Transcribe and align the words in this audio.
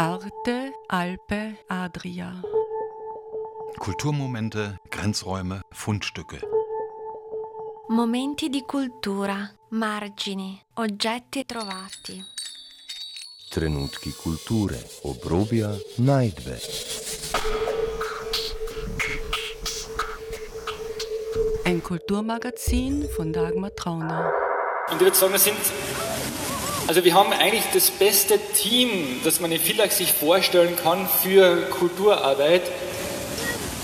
Arte, 0.00 0.74
Alpe, 0.86 1.58
Adria. 1.66 2.40
Kulturmomente, 3.78 4.78
Grenzräume, 4.88 5.62
Fundstücke. 5.70 6.38
Momenti 7.88 8.48
di 8.48 8.62
cultura, 8.64 9.52
margini, 9.70 10.56
oggetti 10.74 11.44
trovati. 11.44 12.22
Trenutki 13.50 14.12
kulture, 14.12 14.80
obrobja, 15.02 15.76
najdbe. 15.96 16.60
Ein 21.64 21.82
Kulturmagazin 21.82 23.08
von 23.16 23.32
Dagmar 23.32 23.74
Trauner. 23.74 24.30
Und 24.90 24.94
ich 24.94 25.00
würde 25.00 25.16
sagen, 25.16 25.32
wir 25.32 25.40
sind, 25.40 25.58
also 26.88 27.04
wir 27.04 27.12
haben 27.12 27.32
eigentlich 27.34 27.64
das 27.74 27.90
beste 27.90 28.38
Team, 28.54 29.20
das 29.22 29.40
man 29.40 29.52
in 29.52 29.60
Villach 29.60 29.90
sich 29.90 30.14
vorstellen 30.14 30.74
kann 30.82 31.06
für 31.22 31.66
Kulturarbeit. 31.66 32.62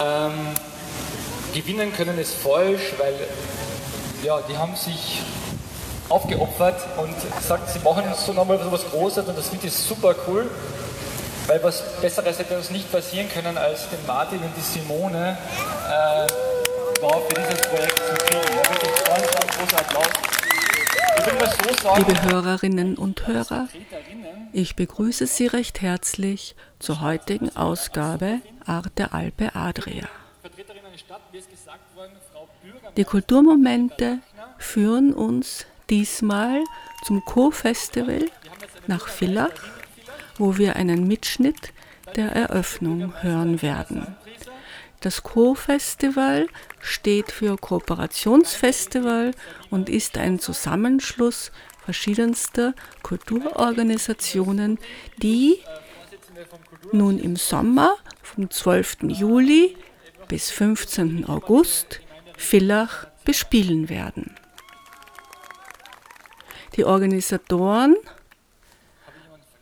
Ähm, 0.02 0.32
gewinnen 1.52 1.92
können 1.92 2.18
ist 2.18 2.32
falsch, 2.34 2.94
weil 2.96 3.14
ja, 4.22 4.40
die 4.48 4.56
haben 4.56 4.74
sich 4.74 5.20
aufgeopfert 6.08 6.80
und 6.96 7.14
gesagt, 7.36 7.68
sie 7.70 7.78
machen 7.80 8.04
so 8.16 8.32
nochmal 8.32 8.58
so 8.64 8.72
was 8.72 8.90
Großes 8.90 9.28
und 9.28 9.36
das 9.36 9.48
finde 9.48 9.66
ich 9.66 9.74
super 9.74 10.14
cool, 10.26 10.50
weil 11.46 11.62
was 11.62 11.82
Besseres 12.00 12.38
hätte 12.38 12.56
uns 12.56 12.70
nicht 12.70 12.90
passieren 12.90 13.28
können, 13.28 13.58
als 13.58 13.88
den 13.90 14.04
Martin 14.06 14.38
und 14.38 14.52
die 14.56 14.62
Simone 14.62 15.36
äh, 15.90 16.26
für 17.00 17.34
dieses 17.34 17.60
Projekt 17.68 17.98
zu 17.98 18.14
kriegen. 18.24 18.56
Ja, 18.56 18.70
wirklich 18.70 19.04
ganz, 19.04 19.30
ganz 19.30 19.58
großer 19.58 19.78
Applaus. 19.78 20.06
Ich 20.06 21.13
will 21.13 21.13
mal 21.13 21.13
so 21.13 21.13
sagen, 21.13 21.13
Liebe 21.96 22.22
Hörerinnen 22.22 22.96
und 22.96 23.26
Hörer, 23.26 23.68
ich 24.52 24.76
begrüße 24.76 25.26
Sie 25.26 25.46
recht 25.46 25.80
herzlich 25.80 26.54
zur 26.78 27.00
heutigen 27.00 27.54
Ausgabe 27.56 28.40
Arte 28.66 29.12
Alpe 29.12 29.54
Adria. 29.54 30.08
Die 32.96 33.04
Kulturmomente 33.04 34.18
führen 34.58 35.14
uns 35.14 35.66
diesmal 35.88 36.62
zum 37.04 37.24
Co-Festival 37.24 38.26
nach 38.86 39.08
Villach, 39.08 39.50
wo 40.36 40.58
wir 40.58 40.76
einen 40.76 41.08
Mitschnitt 41.08 41.72
der 42.16 42.32
Eröffnung 42.32 43.14
hören 43.22 43.62
werden. 43.62 44.14
Das 45.04 45.22
Co-Festival 45.22 46.48
steht 46.80 47.30
für 47.30 47.58
Kooperationsfestival 47.58 49.32
und 49.70 49.90
ist 49.90 50.16
ein 50.16 50.38
Zusammenschluss 50.38 51.52
verschiedenster 51.84 52.72
Kulturorganisationen, 53.02 54.78
die 55.18 55.58
nun 56.90 57.18
im 57.18 57.36
Sommer 57.36 57.96
vom 58.22 58.50
12. 58.50 59.02
Juli 59.08 59.76
bis 60.28 60.50
15. 60.50 61.28
August 61.28 62.00
Villach 62.38 63.06
bespielen 63.26 63.90
werden. 63.90 64.34
Die 66.76 66.84
Organisatoren 66.86 67.94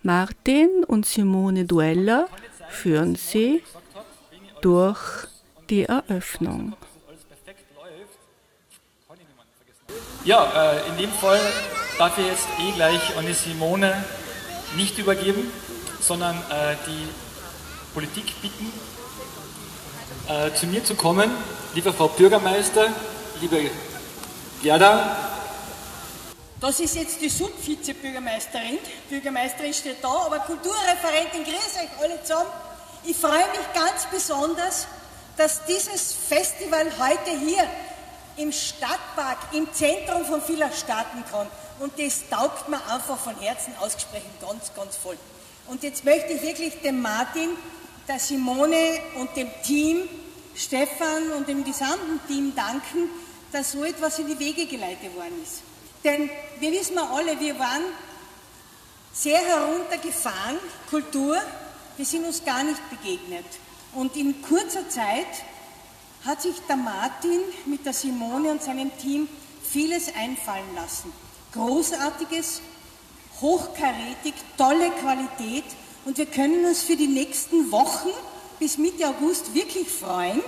Martin 0.05 0.85
und 0.87 1.05
Simone 1.05 1.65
Duella 1.65 2.29
führen 2.69 3.17
sie 3.17 3.65
durch 4.61 5.32
die 5.73 5.85
Eröffnung. 5.85 6.75
Ja, 10.25 10.75
äh, 10.75 10.89
in 10.91 10.99
dem 10.99 11.11
Fall 11.11 11.41
darf 11.97 12.19
ich 12.19 12.27
jetzt 12.27 12.47
eh 12.61 12.73
gleich 12.73 13.17
an 13.17 13.25
die 13.25 13.33
Simone 13.33 14.05
nicht 14.77 14.99
übergeben, 14.99 15.51
sondern 15.99 16.37
äh, 16.37 16.77
die 16.87 17.09
Politik 17.95 18.41
bitten, 18.43 18.71
äh, 20.29 20.53
zu 20.55 20.67
mir 20.67 20.85
zu 20.85 20.95
kommen. 20.95 21.31
Liebe 21.75 21.91
Frau 21.93 22.09
Bürgermeister, 22.09 22.89
liebe 23.41 23.71
Gerda, 24.63 25.17
Das 26.61 26.81
ist 26.81 26.95
jetzt 26.97 27.19
die 27.21 27.31
Subvizebürgermeisterin. 27.31 28.79
Bürgermeisterin 29.09 29.73
steht 29.73 30.05
da, 30.05 30.27
aber 30.27 30.39
Kulturreferentin, 30.41 31.45
grüß 31.45 31.73
euch 31.83 32.03
alle 32.03 32.23
zusammen. 32.23 32.51
Ich 33.05 33.17
freue 33.17 33.49
mich 33.57 33.67
ganz 33.75 34.07
besonders, 34.13 34.87
dass 35.37 35.65
dieses 35.65 36.13
Festival 36.13 36.87
heute 36.99 37.31
hier 37.39 37.67
im 38.37 38.53
Stadtpark, 38.53 39.39
im 39.53 39.73
Zentrum 39.73 40.25
von 40.25 40.41
Villach 40.43 40.75
starten 40.75 41.25
kann. 41.31 41.47
Und 41.81 41.99
das 41.99 42.29
taugt 42.31 42.69
mir 42.69 42.85
einfach 42.89 43.19
von 43.19 43.39
Herzen 43.39 43.75
ausgesprochen 43.81 44.31
ganz, 44.41 44.73
ganz 44.75 44.97
voll. 44.97 45.19
Und 45.67 45.83
jetzt 45.83 46.05
möchte 46.05 46.33
ich 46.33 46.43
wirklich 46.43 46.81
dem 46.83 47.01
Martin, 47.03 47.51
der 48.09 48.19
Simone 48.19 48.99
und 49.17 49.37
dem 49.37 49.49
Team, 49.65 50.09
Stefan 50.55 51.31
und 51.37 51.49
dem 51.49 51.65
gesamten 51.65 52.21
Team 52.27 52.55
danken, 52.55 53.09
dass 53.53 53.73
so 53.73 53.85
etwas 53.85 54.19
in 54.19 54.29
die 54.29 54.39
Wege 54.39 54.67
geleitet 54.67 55.15
worden 55.15 55.43
ist. 55.43 55.63
Denn 56.05 56.31
wir 56.59 56.73
wissen 56.73 56.97
ja 56.97 57.09
alle, 57.13 57.39
wir 57.39 57.59
waren 57.59 57.83
sehr 59.13 59.39
heruntergefahren, 59.39 60.59
Kultur, 60.91 61.41
wir 61.97 62.07
sind 62.07 62.25
uns 62.25 62.45
gar 62.45 62.65
nicht 62.65 62.81
begegnet. 62.91 63.45
Und 63.95 64.17
in 64.17 64.41
kurzer 64.43 64.89
Zeit 64.89 65.27
hat 66.25 66.41
sich 66.41 66.55
der 66.69 66.77
Martin 66.77 67.41
mit 67.67 67.85
der 67.85 67.93
Simone 67.93 68.51
und 68.51 68.63
seinem 68.63 68.97
Team 68.99 69.29
vieles 69.63 70.15
einfallen 70.15 70.75
lassen. 70.75 71.13
Großartiges, 71.53 72.63
hochkarätig, 73.41 74.35
tolle 74.57 74.91
Qualität 74.91 75.65
und 76.05 76.17
wir 76.17 76.27
können 76.27 76.65
uns 76.65 76.83
für 76.83 76.97
die 76.97 77.07
nächsten 77.07 77.71
Wochen 77.71 78.11
bis 78.59 78.79
Mitte 78.79 79.09
August 79.09 79.55
wirklich 79.55 79.89
freuen, 79.89 80.41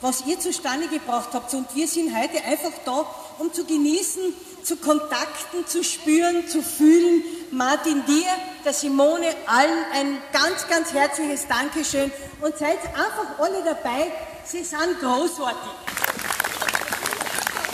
was 0.00 0.26
ihr 0.26 0.38
zustande 0.38 0.88
gebracht 0.88 1.30
habt. 1.32 1.52
Und 1.54 1.74
wir 1.74 1.86
sind 1.86 2.16
heute 2.16 2.44
einfach 2.44 2.72
da, 2.84 3.06
um 3.38 3.52
zu 3.52 3.64
genießen, 3.64 4.22
zu 4.62 4.76
kontakten, 4.76 5.66
zu 5.66 5.82
spüren, 5.82 6.48
zu 6.48 6.62
fühlen. 6.62 7.22
Martin, 7.50 8.04
dir, 8.06 8.26
der 8.64 8.72
Simone, 8.72 9.26
allen 9.46 9.84
ein 9.92 10.18
ganz, 10.32 10.68
ganz 10.68 10.92
herzliches 10.92 11.46
Dankeschön 11.48 12.12
und 12.40 12.56
seid 12.56 12.78
einfach 12.88 13.38
alle 13.38 13.62
dabei. 13.64 14.12
Sie 14.44 14.62
sind 14.62 15.00
großartig. 15.00 15.70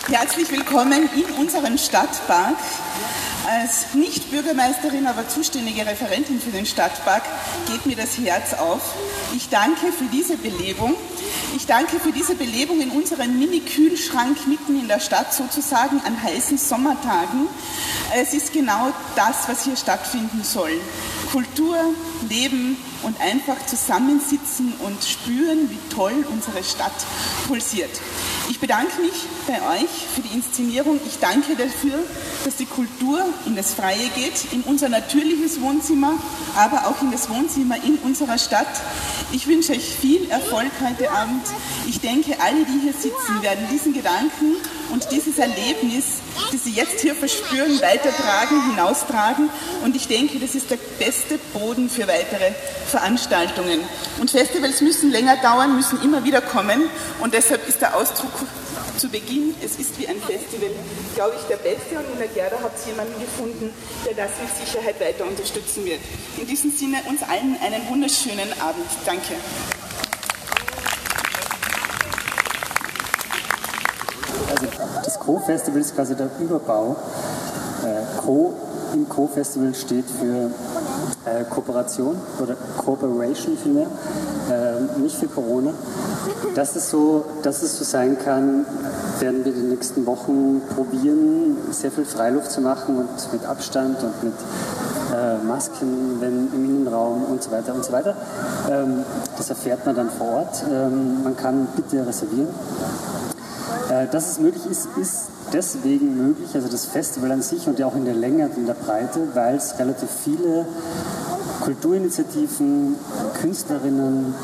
Herzlich 0.09 0.51
willkommen 0.51 1.09
in 1.15 1.25
unserem 1.37 1.77
Stadtpark. 1.77 2.57
Als 3.49 3.95
Nicht-Bürgermeisterin, 3.95 5.07
aber 5.07 5.29
zuständige 5.29 5.87
Referentin 5.87 6.41
für 6.41 6.51
den 6.51 6.67
Stadtpark 6.67 7.23
geht 7.69 7.87
mir 7.87 7.95
das 7.95 8.19
Herz 8.19 8.55
auf. 8.55 8.81
Ich 9.37 9.49
danke 9.51 9.93
für 9.93 10.07
diese 10.07 10.37
Belebung. 10.37 10.97
Ich 11.55 11.65
danke 11.65 12.01
für 12.01 12.11
diese 12.11 12.35
Belebung 12.35 12.81
in 12.81 12.91
unserem 12.91 13.39
Mini-Kühlschrank 13.39 14.49
mitten 14.49 14.81
in 14.81 14.89
der 14.89 14.99
Stadt, 14.99 15.33
sozusagen 15.33 16.01
an 16.05 16.21
heißen 16.21 16.59
Sommertagen. 16.59 17.47
Es 18.17 18.35
ist 18.35 18.53
genau 18.53 18.89
das, 19.15 19.49
was 19.49 19.63
hier 19.63 19.77
stattfinden 19.77 20.43
soll. 20.43 20.81
Kultur, 21.31 21.77
Leben 22.29 22.77
und 23.07 23.21
einfach 23.21 23.65
zusammensitzen 23.67 24.73
und 24.81 25.03
spüren, 25.05 25.71
wie 25.71 25.95
toll 25.95 26.27
unsere 26.29 26.65
Stadt 26.65 26.93
pulsiert. 27.47 27.91
Ich 28.51 28.59
bedanke 28.59 29.01
mich 29.01 29.13
bei 29.47 29.55
euch 29.55 29.91
für 30.13 30.23
die 30.23 30.35
Inszenierung. 30.35 30.99
Ich 31.07 31.21
danke 31.21 31.55
dafür, 31.55 32.01
dass 32.45 32.57
die 32.57 32.67
Kultur 32.67 33.23
in 33.47 33.55
das 33.55 33.75
Freie 33.75 34.09
geht, 34.17 34.53
in 34.53 34.63
unser 34.63 34.89
natürliches 34.89 35.61
Wohnzimmer, 35.61 36.15
aber 36.57 36.89
auch 36.89 37.01
in 37.01 37.13
das 37.13 37.31
Wohnzimmer 37.31 37.77
in 37.85 37.97
unserer 37.99 38.39
Stadt. 38.39 38.67
Ich 39.31 39.47
wünsche 39.47 39.73
euch 39.73 39.85
viel 39.85 40.29
Erfolg 40.29 40.73
heute 40.85 41.11
Abend. 41.13 41.47
Ich 41.87 42.01
denke, 42.01 42.37
alle, 42.41 42.65
die 42.65 42.81
hier 42.83 42.93
sitzen, 42.93 43.43
werden 43.43 43.69
diesen 43.71 43.95
Gedanken 43.95 44.57
und 44.93 45.07
dieses 45.13 45.39
Erlebnis, 45.39 46.05
das 46.51 46.65
sie 46.65 46.73
jetzt 46.73 47.01
hier 47.01 47.15
verspüren, 47.15 47.81
weitertragen, 47.81 48.71
hinaustragen. 48.71 49.49
Und 49.85 49.95
ich 49.95 50.09
denke, 50.09 50.41
das 50.41 50.57
ist 50.57 50.71
der 50.71 50.79
beste 50.99 51.39
Boden 51.53 51.89
für 51.89 52.09
weitere 52.09 52.53
Veranstaltungen. 52.89 53.81
Und 54.21 54.33
Festivals 54.33 54.81
müssen 54.81 55.13
länger 55.13 55.37
dauern, 55.37 55.77
müssen 55.77 56.03
immer 56.03 56.25
wieder 56.25 56.41
kommen. 56.41 56.83
Und 57.21 57.35
deshalb 57.35 57.69
ist 57.69 57.81
der 57.81 57.97
Ausdruck 57.97 58.33
zu 58.97 59.09
Beginn, 59.09 59.55
es 59.63 59.77
ist 59.77 59.99
wie 59.99 60.09
ein 60.09 60.21
Festival, 60.21 60.71
glaube 61.15 61.37
ich, 61.39 61.47
der 61.47 61.57
beste. 61.57 61.99
Und 61.99 62.13
in 62.13 62.19
der 62.19 62.29
Gerda 62.29 62.59
habt 62.63 62.79
ihr 62.85 62.93
jemanden 62.93 63.21
gefunden, 63.21 63.71
der 64.05 64.15
das 64.15 64.31
mit 64.41 64.67
Sicherheit 64.67 65.01
weiter 65.01 65.25
unterstützen 65.25 65.85
wird. 65.85 66.01
In 66.37 66.47
diesem 66.49 66.73
Sinne 66.73 66.99
uns 67.09 67.23
allen 67.23 67.57
einen 67.63 67.89
wunderschönen 67.89 68.53
Abend. 68.61 68.87
Danke. 69.05 69.35
Also 74.49 74.67
das 75.05 75.16
Co-Festival 75.27 75.81
ist 75.81 75.95
quasi 75.95 76.15
der 76.15 76.29
Überbau. 76.39 76.95
Äh, 77.85 78.21
Co 78.25 78.55
im 78.95 79.09
Co-Festival 79.09 79.75
steht 79.75 80.05
für 80.09 80.51
äh, 81.29 81.45
Kooperation 81.51 82.17
oder 82.41 82.55
Cooperation 82.79 83.59
vielmehr, 83.61 83.89
äh, 84.49 85.01
nicht 85.01 85.17
für 85.17 85.27
Corona. 85.27 85.73
Dass 86.55 86.77
es, 86.77 86.91
so, 86.91 87.25
dass 87.43 87.63
es 87.63 87.77
so 87.77 87.85
sein 87.85 88.17
kann, 88.19 88.65
werden 89.19 89.45
wir 89.45 89.53
die 89.53 89.63
nächsten 89.63 90.07
Wochen 90.07 90.63
probieren, 90.75 91.57
sehr 91.73 91.91
viel 91.91 92.05
Freiluft 92.05 92.53
zu 92.53 92.61
machen 92.61 92.97
und 92.97 93.33
mit 93.33 93.45
Abstand 93.45 94.03
und 94.03 94.23
mit 94.23 94.35
äh, 95.13 95.45
Masken 95.45 96.21
wenn 96.21 96.53
im 96.55 96.65
Innenraum 96.65 97.25
und 97.25 97.43
so 97.43 97.51
weiter 97.51 97.75
und 97.75 97.85
so 97.85 97.93
weiter. 97.93 98.15
Ähm, 98.71 99.03
das 99.37 99.51
erfährt 99.51 99.85
man 99.85 99.97
dann 99.97 100.11
vor 100.11 100.29
Ort. 100.29 100.65
Ähm, 100.71 101.25
man 101.25 101.37
kann 101.37 101.67
bitte 101.75 102.07
reservieren. 102.07 102.49
Äh, 103.97 104.09
dass 104.09 104.31
es 104.31 104.41
möglich 104.41 104.67
ist, 104.67 104.89
ist 105.01 105.29
deswegen 105.53 106.17
möglich, 106.17 106.51
also 106.55 106.69
das 106.69 106.87
Festival 106.87 107.33
an 107.33 107.43
sich 107.43 107.67
und 107.67 107.79
ja 107.79 107.87
auch 107.87 107.95
in 107.95 108.05
der 108.05 108.15
Länge 108.15 108.47
und 108.47 108.57
in 108.57 108.67
der 108.67 108.75
Breite, 108.75 109.21
weil 109.35 109.57
es 109.57 109.79
relativ 109.79 110.09
viele 110.25 110.67
Kulturinitiativen, 111.63 112.97
Künstlerinnen, 113.41 114.35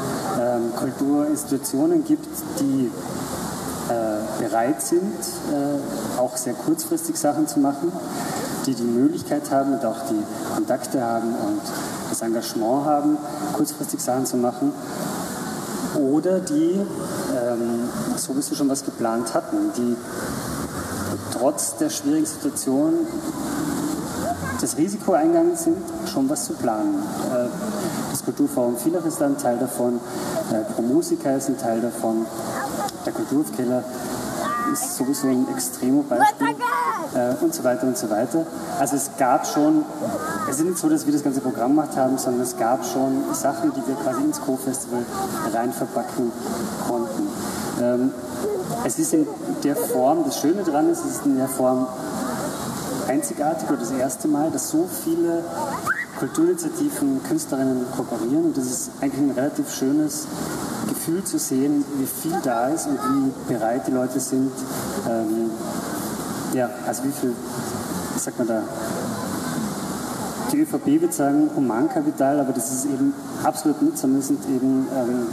ähm, 0.41 0.73
Kulturinstitutionen 0.77 2.05
gibt, 2.05 2.27
die 2.61 2.91
äh, 3.91 4.43
bereit 4.43 4.81
sind, 4.81 5.03
äh, 5.53 6.19
auch 6.19 6.37
sehr 6.37 6.55
kurzfristig 6.55 7.19
Sachen 7.19 7.47
zu 7.47 7.61
machen, 7.61 7.93
die 8.67 8.75
die 8.75 8.83
Möglichkeit 8.83 9.51
haben 9.51 9.75
und 9.75 9.85
auch 9.85 9.99
die 10.09 10.23
Kontakte 10.55 11.03
haben 11.03 11.35
und 11.35 11.61
das 12.09 12.23
Engagement 12.23 12.87
haben, 12.87 13.19
kurzfristig 13.53 14.01
Sachen 14.01 14.25
zu 14.25 14.37
machen. 14.37 14.73
Oder 15.95 16.41
die 16.41 16.81
ähm, 18.23 18.35
sowieso 18.35 18.55
schon 18.55 18.69
was 18.69 18.85
geplant 18.85 19.35
hatten, 19.35 19.73
die 19.77 19.97
trotz 21.33 21.77
der 21.77 21.91
schwierigen 21.91 22.27
Situation 22.27 22.95
das 24.61 24.77
Risiko 24.77 25.13
eingegangen 25.13 25.57
sind, 25.57 25.79
schon 26.07 26.29
was 26.29 26.47
zu 26.47 26.55
planen. 26.55 27.03
Äh, 27.33 27.49
das 28.11 28.25
Kulturforum 28.25 28.77
Villach 28.77 29.05
ist 29.05 29.21
ein 29.23 29.37
Teil 29.39 29.59
davon, 29.59 30.01
äh, 30.53 30.73
Pro 30.73 30.83
Musica 30.83 31.31
ist 31.33 31.49
ein 31.49 31.59
Teil 31.59 31.81
davon, 31.81 32.27
der 33.05 33.13
Kulturkeller 33.13 33.83
ist 34.73 34.97
sowieso 34.97 35.29
ein 35.29 35.47
Extremo-Beispiel 35.55 36.57
äh, 37.15 37.35
und 37.43 37.55
so 37.55 37.63
weiter 37.65 37.87
und 37.87 37.97
so 37.97 38.11
weiter. 38.11 38.47
Also 38.79 38.97
es 38.97 39.11
gab 39.19 39.47
schon, 39.47 39.85
es 40.49 40.59
ist 40.59 40.65
nicht 40.65 40.79
so, 40.79 40.89
dass 40.89 41.07
wir 41.07 41.13
das 41.13 41.23
ganze 41.23 41.41
Programm 41.41 41.73
gemacht 41.73 41.97
haben, 41.97 42.19
sondern 42.19 42.43
es 42.43 42.57
gab 42.57 42.85
schon 42.85 43.23
Sachen, 43.33 43.73
die 43.73 43.87
wir 43.87 43.95
quasi 43.97 44.23
ins 44.23 44.41
Co-Festival 44.41 45.05
rein 45.53 45.73
verpacken 45.73 46.33
konnten. 46.87 47.29
Ähm, 47.81 48.11
es 48.85 48.99
ist 48.99 49.13
in 49.13 49.27
der 49.63 49.77
Form, 49.77 50.25
das 50.25 50.41
Schöne 50.41 50.63
daran 50.63 50.91
ist, 50.91 51.05
es 51.05 51.17
ist 51.17 51.27
in 51.27 51.37
der 51.37 51.49
Form 51.49 51.87
einzigartig 53.09 53.69
oder 53.69 53.79
das 53.79 53.91
erste 53.91 54.29
Mal, 54.29 54.51
dass 54.51 54.71
so 54.71 54.89
viele 55.05 55.45
Kulturinitiativen, 56.19 57.23
Künstlerinnen 57.25 57.85
kooperieren 57.97 58.47
und 58.47 58.57
das 58.57 58.67
ist 58.67 58.91
eigentlich 59.01 59.21
ein 59.21 59.31
relativ 59.33 59.73
schönes 59.73 60.27
Gefühl 61.05 61.25
zu 61.25 61.37
sehen, 61.37 61.85
wie 61.99 62.07
viel 62.07 62.39
da 62.45 62.69
ist 62.69 62.87
und 62.87 62.97
wie 62.97 63.53
bereit 63.53 63.89
die 63.89 63.91
Leute 63.91 64.21
sind, 64.21 64.53
ähm, 65.11 65.51
ja, 66.55 66.71
also 66.87 67.03
wie 67.03 67.11
viel, 67.11 67.35
was 68.15 68.23
sagt 68.23 68.39
man 68.39 68.47
da, 68.47 68.63
die 70.53 70.61
ÖVP 70.61 71.01
wird 71.01 71.13
sagen 71.13 71.51
Humankapital, 71.57 72.39
aber 72.39 72.53
das 72.53 72.71
ist 72.71 72.85
eben 72.85 73.13
absolut 73.43 73.77
es 73.93 74.01
sind 74.01 74.45
eben 74.45 74.87
ähm, 74.95 75.27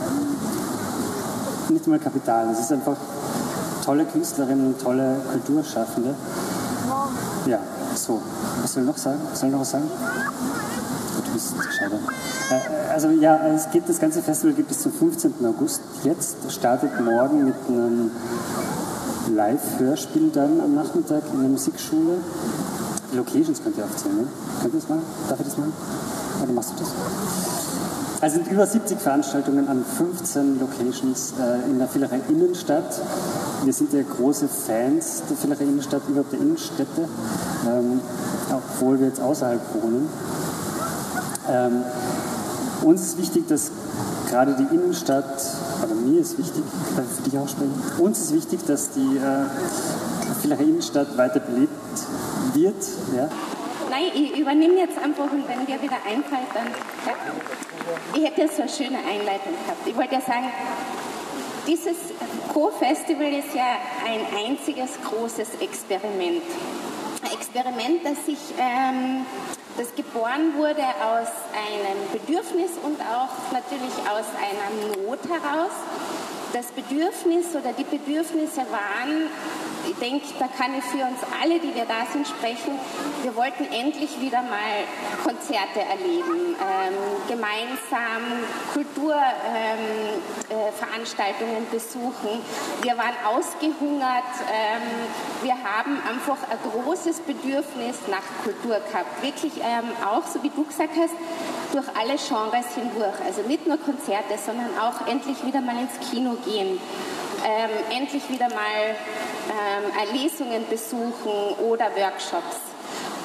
nicht 1.70 1.86
mal 1.86 2.00
Kapital, 2.00 2.50
es 2.52 2.62
ist 2.62 2.72
einfach 2.72 2.98
tolle 3.86 4.06
Künstlerinnen 4.06 4.74
und 4.74 4.82
tolle 4.82 5.18
Kulturschaffende. 5.32 6.16
Ja, 7.46 7.60
so. 7.94 8.20
Was 8.62 8.74
soll 8.74 8.84
ich 8.84 8.90
noch 8.90 8.98
sagen? 8.98 9.20
Soll 9.36 9.50
ich 9.50 9.54
noch 9.54 9.62
was 9.62 9.70
sagen? 9.70 9.86
Bist 11.40 11.74
schade. 11.78 11.96
Äh, 12.52 12.92
also 12.92 13.10
ja, 13.10 13.48
es 13.48 13.72
geht, 13.72 13.88
das 13.88 14.00
ganze 14.00 14.22
Festival 14.22 14.54
geht 14.54 14.68
bis 14.68 14.80
zum 14.80 14.92
15. 14.92 15.34
August. 15.46 15.82
Jetzt 16.04 16.36
startet 16.50 17.00
morgen 17.00 17.46
mit 17.46 17.56
einem 17.68 18.12
Live-Hörspiel 19.34 20.32
dann 20.34 20.60
am 20.60 20.76
Nachmittag 20.76 21.24
in 21.34 21.40
der 21.40 21.50
Musikschule. 21.50 22.18
Locations 23.14 23.64
könnt 23.64 23.78
ihr 23.78 23.86
aufzählen, 23.86 24.18
ne? 24.18 24.28
Könnt 24.62 24.74
ihr 24.74 24.80
das 24.82 24.90
machen? 24.90 25.04
Darf 25.30 25.40
ich 25.40 25.46
das 25.46 25.58
machen? 25.58 25.74
Oder 26.44 26.52
machst 26.52 26.72
du 26.72 26.76
das? 26.80 26.90
Also 28.22 28.36
sind 28.36 28.52
über 28.52 28.68
70 28.68 29.00
Veranstaltungen 29.00 29.70
an 29.70 29.86
15 29.86 30.60
Locations 30.60 31.34
äh, 31.40 31.70
in 31.70 31.80
der 31.80 31.94
Villerei 31.94 32.20
Innenstadt. 32.28 33.02
Wir 33.64 33.72
sind 33.72 33.94
ja 33.94 34.02
große 34.02 34.50
Fans 34.50 35.24
der 35.30 35.42
Villerei 35.42 35.64
Innenstadt, 35.64 36.02
überhaupt 36.10 36.34
der 36.34 36.42
Innenstädte, 36.42 37.08
ähm, 37.66 38.02
obwohl 38.52 39.00
wir 39.00 39.08
jetzt 39.08 39.22
außerhalb 39.22 39.62
wohnen. 39.82 40.10
Ähm, 41.50 41.84
uns 42.84 43.02
ist 43.02 43.18
wichtig, 43.18 43.48
dass 43.48 43.72
gerade 44.30 44.54
die 44.54 44.76
Innenstadt, 44.76 45.42
oder 45.84 45.96
mir 45.96 46.22
ist 46.22 46.38
wichtig, 46.38 46.64
darf 46.96 47.06
ich 47.10 47.24
für 47.24 47.30
dich 47.30 47.40
auch 47.40 47.48
sprechen, 47.48 47.74
uns 47.98 48.20
ist 48.20 48.34
wichtig, 48.34 48.66
dass 48.66 48.92
die 48.92 49.18
äh, 49.18 50.44
Villerei 50.44 50.64
Innenstadt 50.64 51.18
weiter 51.18 51.40
belebt 51.40 51.72
wird. 52.54 52.84
Ja. 53.16 53.30
Nein, 53.90 54.12
ich 54.14 54.38
übernehme 54.38 54.76
jetzt 54.76 54.98
einfach 54.98 55.32
und 55.32 55.48
wenn 55.48 55.66
dir 55.66 55.82
wieder 55.82 55.98
einfällt, 56.06 56.50
dann. 56.54 56.68
Ja. 57.06 57.14
Ich 58.14 58.24
hätte 58.24 58.48
so 58.54 58.62
eine 58.62 58.72
schöne 58.72 58.98
Einleitung 59.00 59.54
gehabt. 59.66 59.88
Ich 59.88 59.98
wollte 59.98 60.16
ja 60.16 60.22
sagen, 60.22 60.52
dieses 61.68 61.98
Co-Festival 62.54 63.34
ist 63.34 63.54
ja 63.56 63.78
ein 64.06 64.22
einziges 64.46 64.92
großes 65.04 65.60
Experiment. 65.60 66.44
Ein 67.24 67.32
Experiment, 67.32 68.04
das 68.04 68.26
sich 68.26 68.40
ähm, 68.60 69.26
geboren 70.02 70.54
wurde 70.56 70.82
aus 70.82 71.28
einem 71.52 72.00
Bedürfnis 72.14 72.72
und 72.82 73.02
auch 73.02 73.52
natürlich 73.52 73.92
aus 74.10 74.24
einer 74.40 75.04
Not 75.04 75.20
heraus. 75.28 75.72
Das 76.54 76.68
Bedürfnis 76.68 77.56
oder 77.56 77.74
die 77.74 77.84
Bedürfnisse 77.84 78.62
waren 78.72 79.30
ich 79.90 79.96
denke, 79.96 80.28
da 80.38 80.48
kann 80.48 80.78
ich 80.78 80.84
für 80.84 81.04
uns 81.04 81.18
alle, 81.42 81.60
die 81.60 81.74
wir 81.74 81.86
da 81.86 82.06
sind, 82.12 82.28
sprechen. 82.28 82.78
Wir 83.24 83.36
wollten 83.36 83.64
endlich 83.66 84.22
wieder 84.22 84.44
mal 84.44 84.84
Konzerte 85.24 85.80
erleben, 85.80 86.56
ähm, 86.60 86.94
gemeinsam 87.28 88.44
Kulturveranstaltungen 88.74 91.58
ähm, 91.58 91.64
äh, 91.64 91.74
besuchen. 91.74 92.44
Wir 92.82 92.96
waren 92.98 93.16
ausgehungert. 93.26 94.26
Ähm, 94.52 94.82
wir 95.42 95.56
haben 95.56 95.98
einfach 96.08 96.38
ein 96.50 96.60
großes 96.72 97.22
Bedürfnis 97.22 97.96
nach 98.12 98.22
Kultur 98.44 98.80
gehabt. 98.80 99.24
Wirklich 99.24 99.58
ähm, 99.58 99.90
auch, 100.06 100.28
so 100.28 100.44
wie 100.44 100.50
du 100.50 100.66
gesagt 100.66 100.94
hast, 101.00 101.16
durch 101.72 101.88
alle 101.98 102.16
Genres 102.18 102.76
hindurch. 102.76 103.20
Also 103.26 103.42
nicht 103.42 103.68
nur 103.68 103.78
Konzerte, 103.78 104.38
sondern 104.44 104.70
auch 104.80 105.08
endlich 105.08 105.46
wieder 105.46 105.62
mal 105.62 105.76
ins 105.78 106.10
Kino 106.10 106.36
gehen 106.46 106.80
ähm, 107.46 107.70
endlich 107.90 108.30
wieder 108.30 108.50
mal 108.50 108.96
ähm, 109.50 110.14
Lesungen 110.14 110.68
besuchen 110.70 111.56
oder 111.64 111.86
Workshops. 111.96 112.58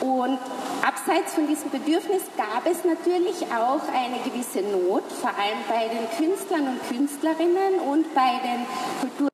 Und 0.01 0.39
abseits 0.87 1.35
von 1.35 1.47
diesem 1.47 1.71
Bedürfnis 1.71 2.23
gab 2.37 2.67
es 2.67 2.85
natürlich 2.85 3.47
auch 3.53 3.83
eine 3.95 4.19
gewisse 4.25 4.61
Not, 4.63 5.05
vor 5.21 5.31
allem 5.31 5.63
bei 5.69 5.89
den 5.89 6.09
Künstlern 6.19 6.69
und 6.69 6.89
Künstlerinnen 6.89 7.81
und 7.87 8.13
bei 8.15 8.41
den 8.43 8.67
Kultur 9.01 9.29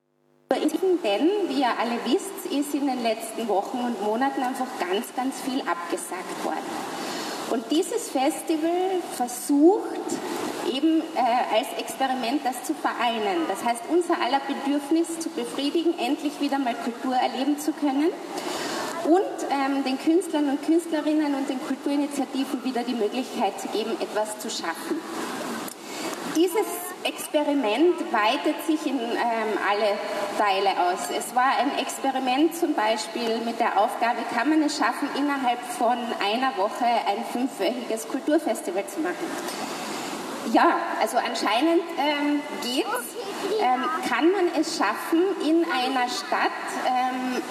denn, 1.03 1.31
wie 1.49 1.61
ihr 1.61 1.79
alle 1.79 1.99
wisst, 2.05 2.53
ist 2.53 2.75
in 2.75 2.87
den 2.87 3.03
letzten 3.03 3.49
Wochen 3.49 3.79
und 3.79 4.03
Monaten 4.03 4.43
einfach 4.43 4.67
ganz, 4.79 5.07
ganz 5.17 5.41
viel 5.41 5.61
abgesagt 5.61 6.45
worden. 6.45 7.10
Und 7.51 7.65
dieses 7.71 8.11
Festival 8.11 9.03
versucht 9.17 9.85
eben 10.73 11.01
äh, 11.01 11.57
als 11.57 11.67
Experiment 11.79 12.43
das 12.45 12.63
zu 12.63 12.75
vereinen. 12.75 13.43
Das 13.49 13.65
heißt, 13.65 13.83
unser 13.91 14.21
aller 14.23 14.41
Bedürfnis 14.41 15.19
zu 15.19 15.29
befriedigen, 15.31 15.99
endlich 15.99 16.41
wieder 16.41 16.59
mal 16.59 16.75
Kultur 16.75 17.15
erleben 17.15 17.59
zu 17.59 17.73
können 17.73 18.11
und 19.05 19.49
ähm, 19.51 19.83
den 19.85 19.99
Künstlern 19.99 20.49
und 20.49 20.63
Künstlerinnen 20.65 21.35
und 21.35 21.49
den 21.49 21.61
Kulturinitiativen 21.61 22.63
wieder 22.65 22.85
die 22.85 22.95
Möglichkeit 22.95 23.61
zu 23.61 23.67
geben, 23.69 23.97
etwas 24.01 24.39
zu 24.39 24.49
schaffen. 24.49 25.01
Dieses 26.37 26.90
Experiment 27.05 27.95
weitet 28.13 28.65
sich 28.67 28.87
in 28.87 28.99
ähm, 28.99 29.59
alle 29.69 29.99
Teile 30.39 30.71
aus. 30.71 31.09
Es 31.17 31.35
war 31.35 31.53
ein 31.59 31.79
Experiment 31.79 32.55
zum 32.55 32.75
Beispiel 32.75 33.39
mit 33.45 33.59
der 33.59 33.79
Aufgabe, 33.79 34.19
kann 34.35 34.51
man 34.51 34.63
es 34.63 34.77
schaffen, 34.77 35.09
innerhalb 35.17 35.61
von 35.79 35.97
einer 36.23 36.57
Woche 36.57 36.85
ein 36.85 37.25
fünfwöchiges 37.33 38.09
Kulturfestival 38.09 38.87
zu 38.87 39.01
machen. 39.01 39.27
Ja, 40.53 40.79
also 41.01 41.19
anscheinend 41.19 41.83
ähm, 41.99 42.41
geht 42.63 42.87
ähm, 43.61 43.85
kann 44.09 44.31
man 44.33 44.49
es 44.59 44.77
schaffen, 44.77 45.23
in 45.43 45.65
einer 45.71 46.09
Stadt 46.09 46.51
ähm, 46.87 47.43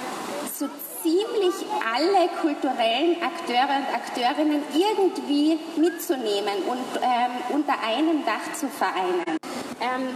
so 0.57 0.67
ziemlich 1.01 1.53
alle 1.95 2.18
kulturellen 2.41 3.17
Akteure 3.21 3.77
und 3.77 3.93
Akteurinnen 3.93 4.63
irgendwie 4.73 5.59
mitzunehmen 5.77 6.63
und 6.67 7.01
ähm, 7.01 7.31
unter 7.55 7.73
einem 7.85 8.25
Dach 8.25 8.53
zu 8.53 8.67
vereinen. 8.67 9.37
Ähm, 9.81 10.15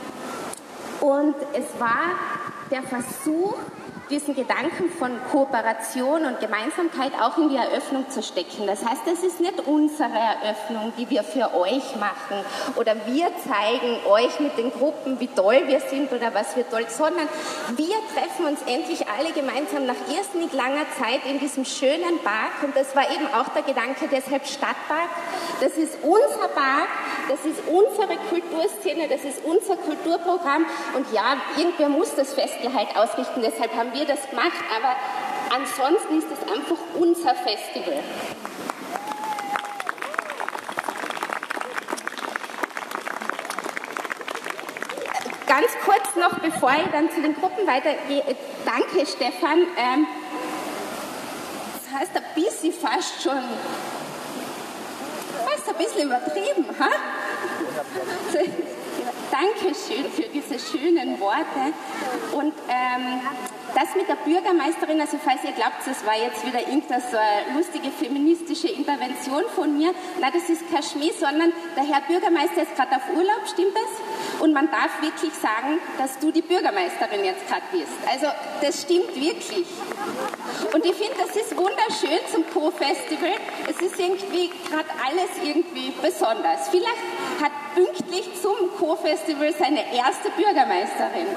und 1.01 1.35
es 1.53 1.79
war 1.79 2.15
der 2.71 2.83
Versuch, 2.83 3.55
diesen 4.13 4.35
Gedanken 4.35 4.91
von 4.99 5.11
Kooperation 5.31 6.25
und 6.25 6.39
Gemeinsamkeit 6.39 7.13
auch 7.19 7.35
in 7.39 7.49
die 7.49 7.55
Eröffnung 7.55 8.07
zu 8.11 8.21
stecken. 8.21 8.67
Das 8.67 8.85
heißt, 8.85 9.01
es 9.11 9.23
ist 9.23 9.39
nicht 9.39 9.65
unsere 9.65 10.11
Eröffnung, 10.11 10.93
die 10.99 11.09
wir 11.09 11.23
für 11.23 11.51
euch 11.55 11.95
machen 11.95 12.37
oder 12.75 12.95
wir 13.07 13.31
zeigen 13.47 14.05
euch 14.07 14.39
mit 14.39 14.55
den 14.59 14.71
Gruppen, 14.71 15.19
wie 15.19 15.27
toll 15.27 15.63
wir 15.65 15.79
sind 15.79 16.13
oder 16.13 16.31
was 16.31 16.55
wir 16.55 16.69
toll, 16.69 16.85
sondern 16.89 17.27
wir 17.75 17.95
treffen 18.13 18.45
uns 18.45 18.61
endlich 18.67 19.07
alle 19.07 19.31
gemeinsam 19.31 19.87
nach 19.87 19.95
irrsinnig 20.15 20.53
langer 20.53 20.85
Zeit 20.99 21.25
in 21.27 21.39
diesem 21.39 21.65
schönen 21.65 22.19
Park 22.23 22.61
und 22.61 22.75
das 22.75 22.95
war 22.95 23.09
eben 23.09 23.25
auch 23.33 23.49
der 23.55 23.63
Gedanke, 23.63 24.07
deshalb 24.11 24.45
Stadtpark. 24.45 25.09
Das 25.59 25.73
ist 25.73 25.97
unser 26.03 26.49
Park, 26.53 26.89
das 27.29 27.39
ist 27.45 27.61
unsere 27.67 28.15
Kulturszene, 28.29 29.07
das 29.07 29.23
ist 29.23 29.43
unser 29.43 29.75
Kulturprogramm 29.77 30.65
und 30.95 31.11
ja, 31.11 31.37
irgendwer 31.57 31.89
muss 31.89 32.13
das 32.15 32.33
Festival 32.33 32.73
halt 32.75 32.95
ausrichten, 32.95 33.41
deshalb 33.41 33.73
haben 33.75 33.91
wir 33.93 34.02
das 34.05 34.29
gemacht, 34.29 34.63
aber 34.75 34.95
ansonsten 35.55 36.17
ist 36.17 36.27
es 36.31 36.51
einfach 36.51 36.77
unser 36.95 37.35
Festival. 37.35 38.03
Ganz 45.47 45.67
kurz 45.85 46.15
noch, 46.15 46.39
bevor 46.39 46.71
ich 46.71 46.91
dann 46.91 47.11
zu 47.11 47.21
den 47.21 47.35
Gruppen 47.35 47.67
weitergehe. 47.67 48.23
Danke, 48.65 49.05
Stefan. 49.05 49.59
Ähm, 49.77 50.07
das 51.75 52.01
heißt 52.01 52.11
ein 52.15 52.23
bisschen 52.33 52.73
fast 52.73 53.21
schon, 53.21 53.37
fast 55.45 55.69
ein 55.69 55.75
bisschen 55.75 56.07
übertrieben. 56.07 56.65
Ha? 56.79 56.89
Dankeschön 59.31 60.11
für 60.11 60.29
diese 60.29 60.59
schönen 60.59 61.19
Worte. 61.19 61.73
Und 62.33 62.53
ähm, 62.69 63.21
das 63.75 63.95
mit 63.95 64.07
der 64.07 64.15
Bürgermeisterin, 64.15 65.01
also 65.01 65.17
falls 65.23 65.43
ihr 65.43 65.51
glaubt, 65.51 65.81
das 65.85 66.05
war 66.05 66.17
jetzt 66.17 66.45
wieder 66.45 66.59
irgendeine 66.59 67.01
so 67.01 67.17
eine 67.17 67.57
lustige 67.57 67.89
feministische 67.91 68.67
Intervention 68.69 69.43
von 69.55 69.77
mir, 69.77 69.93
na 70.19 70.29
das 70.31 70.49
ist 70.49 70.69
kein 70.71 70.83
Schmäh, 70.83 71.11
sondern 71.11 71.51
der 71.75 71.83
Herr 71.83 72.01
Bürgermeister 72.01 72.63
ist 72.63 72.75
gerade 72.75 72.95
auf 72.95 73.09
Urlaub, 73.15 73.41
stimmt 73.51 73.75
das? 73.75 74.41
Und 74.41 74.53
man 74.53 74.69
darf 74.69 75.01
wirklich 75.01 75.33
sagen, 75.33 75.79
dass 75.97 76.19
du 76.19 76.31
die 76.31 76.41
Bürgermeisterin 76.41 77.23
jetzt 77.23 77.47
gerade 77.47 77.63
bist. 77.71 77.93
Also 78.11 78.27
das 78.61 78.81
stimmt 78.81 79.15
wirklich. 79.15 79.65
Und 80.73 80.85
ich 80.85 80.95
finde, 80.95 81.15
das 81.17 81.35
ist 81.35 81.55
wunderschön 81.55 82.19
zum 82.31 82.43
Co-Festival. 82.53 83.33
Es 83.69 83.81
ist 83.81 83.99
irgendwie 83.99 84.51
gerade 84.69 84.89
alles 85.05 85.31
irgendwie 85.43 85.93
besonders. 86.01 86.69
Vielleicht 86.69 87.01
hat 87.41 87.51
pünktlich 87.73 88.29
zum 88.41 88.55
Co-Festival 88.77 89.53
seine 89.57 89.95
erste 89.95 90.29
Bürgermeisterin. 90.31 91.27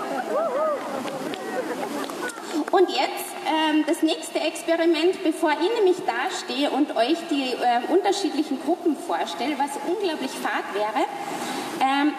Und 2.72 2.90
jetzt 2.90 3.26
ähm, 3.46 3.84
das 3.86 4.02
nächste 4.02 4.40
Experiment, 4.40 5.22
bevor 5.22 5.52
ich 5.52 5.74
nämlich 5.76 5.98
da 6.04 6.34
stehe 6.44 6.70
und 6.70 6.96
euch 6.96 7.16
die 7.30 7.52
äh, 7.52 7.92
unterschiedlichen 7.92 8.60
Gruppen 8.62 8.96
vorstelle, 8.96 9.56
was 9.58 9.70
unglaublich 9.86 10.32
fad 10.32 10.64
wäre, 10.74 11.06
ähm, 11.80 12.12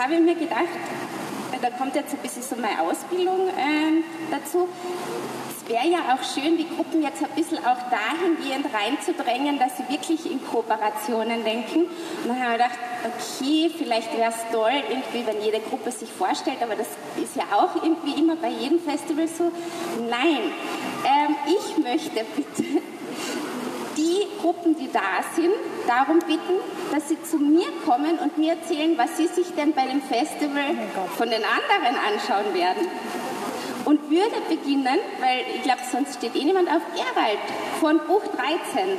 habe 0.00 0.14
ich 0.14 0.20
mir 0.20 0.36
gedacht, 0.36 0.68
da 1.60 1.70
kommt 1.70 1.96
jetzt 1.96 2.14
ein 2.14 2.20
bisschen 2.20 2.42
so 2.42 2.56
meine 2.56 2.80
Ausbildung 2.80 3.48
äh, 3.48 4.02
dazu. 4.30 4.68
Wäre 5.68 5.86
ja 5.86 5.98
auch 6.14 6.24
schön, 6.34 6.56
die 6.56 6.66
Gruppen 6.66 7.02
jetzt 7.02 7.22
ein 7.22 7.28
bisschen 7.36 7.58
auch 7.58 7.76
dahingehend 7.90 8.72
reinzudrängen, 8.72 9.58
dass 9.58 9.76
sie 9.76 9.86
wirklich 9.90 10.24
in 10.24 10.42
Kooperationen 10.42 11.44
denken. 11.44 11.80
Und 11.82 12.28
dann 12.28 12.42
habe 12.42 12.52
ich 12.52 12.62
gedacht, 12.62 12.78
okay, 13.04 13.70
vielleicht 13.76 14.16
wäre 14.16 14.30
es 14.30 14.50
toll, 14.50 14.72
irgendwie, 14.88 15.26
wenn 15.26 15.42
jede 15.44 15.60
Gruppe 15.60 15.90
sich 15.90 16.10
vorstellt, 16.10 16.56
aber 16.62 16.74
das 16.74 16.88
ist 17.22 17.36
ja 17.36 17.42
auch 17.52 17.82
irgendwie 17.82 18.18
immer 18.18 18.36
bei 18.36 18.48
jedem 18.48 18.80
Festival 18.80 19.28
so. 19.28 19.52
Nein, 20.08 20.52
ähm, 21.04 21.36
ich 21.46 21.84
möchte 21.84 22.24
bitte 22.34 22.64
die 23.98 24.26
Gruppen, 24.40 24.74
die 24.74 24.90
da 24.90 25.22
sind, 25.36 25.52
darum 25.86 26.20
bitten, 26.20 26.60
dass 26.92 27.10
sie 27.10 27.22
zu 27.22 27.36
mir 27.36 27.68
kommen 27.84 28.18
und 28.18 28.38
mir 28.38 28.52
erzählen, 28.54 28.96
was 28.96 29.18
sie 29.18 29.26
sich 29.26 29.54
denn 29.54 29.74
bei 29.74 29.84
dem 29.84 30.00
Festival 30.00 30.64
von 31.18 31.28
den 31.28 31.42
anderen 31.42 31.96
anschauen 32.06 32.54
werden. 32.54 32.88
Und 33.84 34.10
würde 34.10 34.40
beginnen, 34.48 34.98
weil 35.20 35.44
ich 35.54 35.62
glaube, 35.62 35.80
sonst 35.90 36.14
steht 36.16 36.34
eh 36.34 36.44
niemand 36.44 36.68
auf, 36.68 36.82
Gerald 36.94 37.38
von 37.80 37.98
Buch 38.06 38.22
13. 38.36 38.98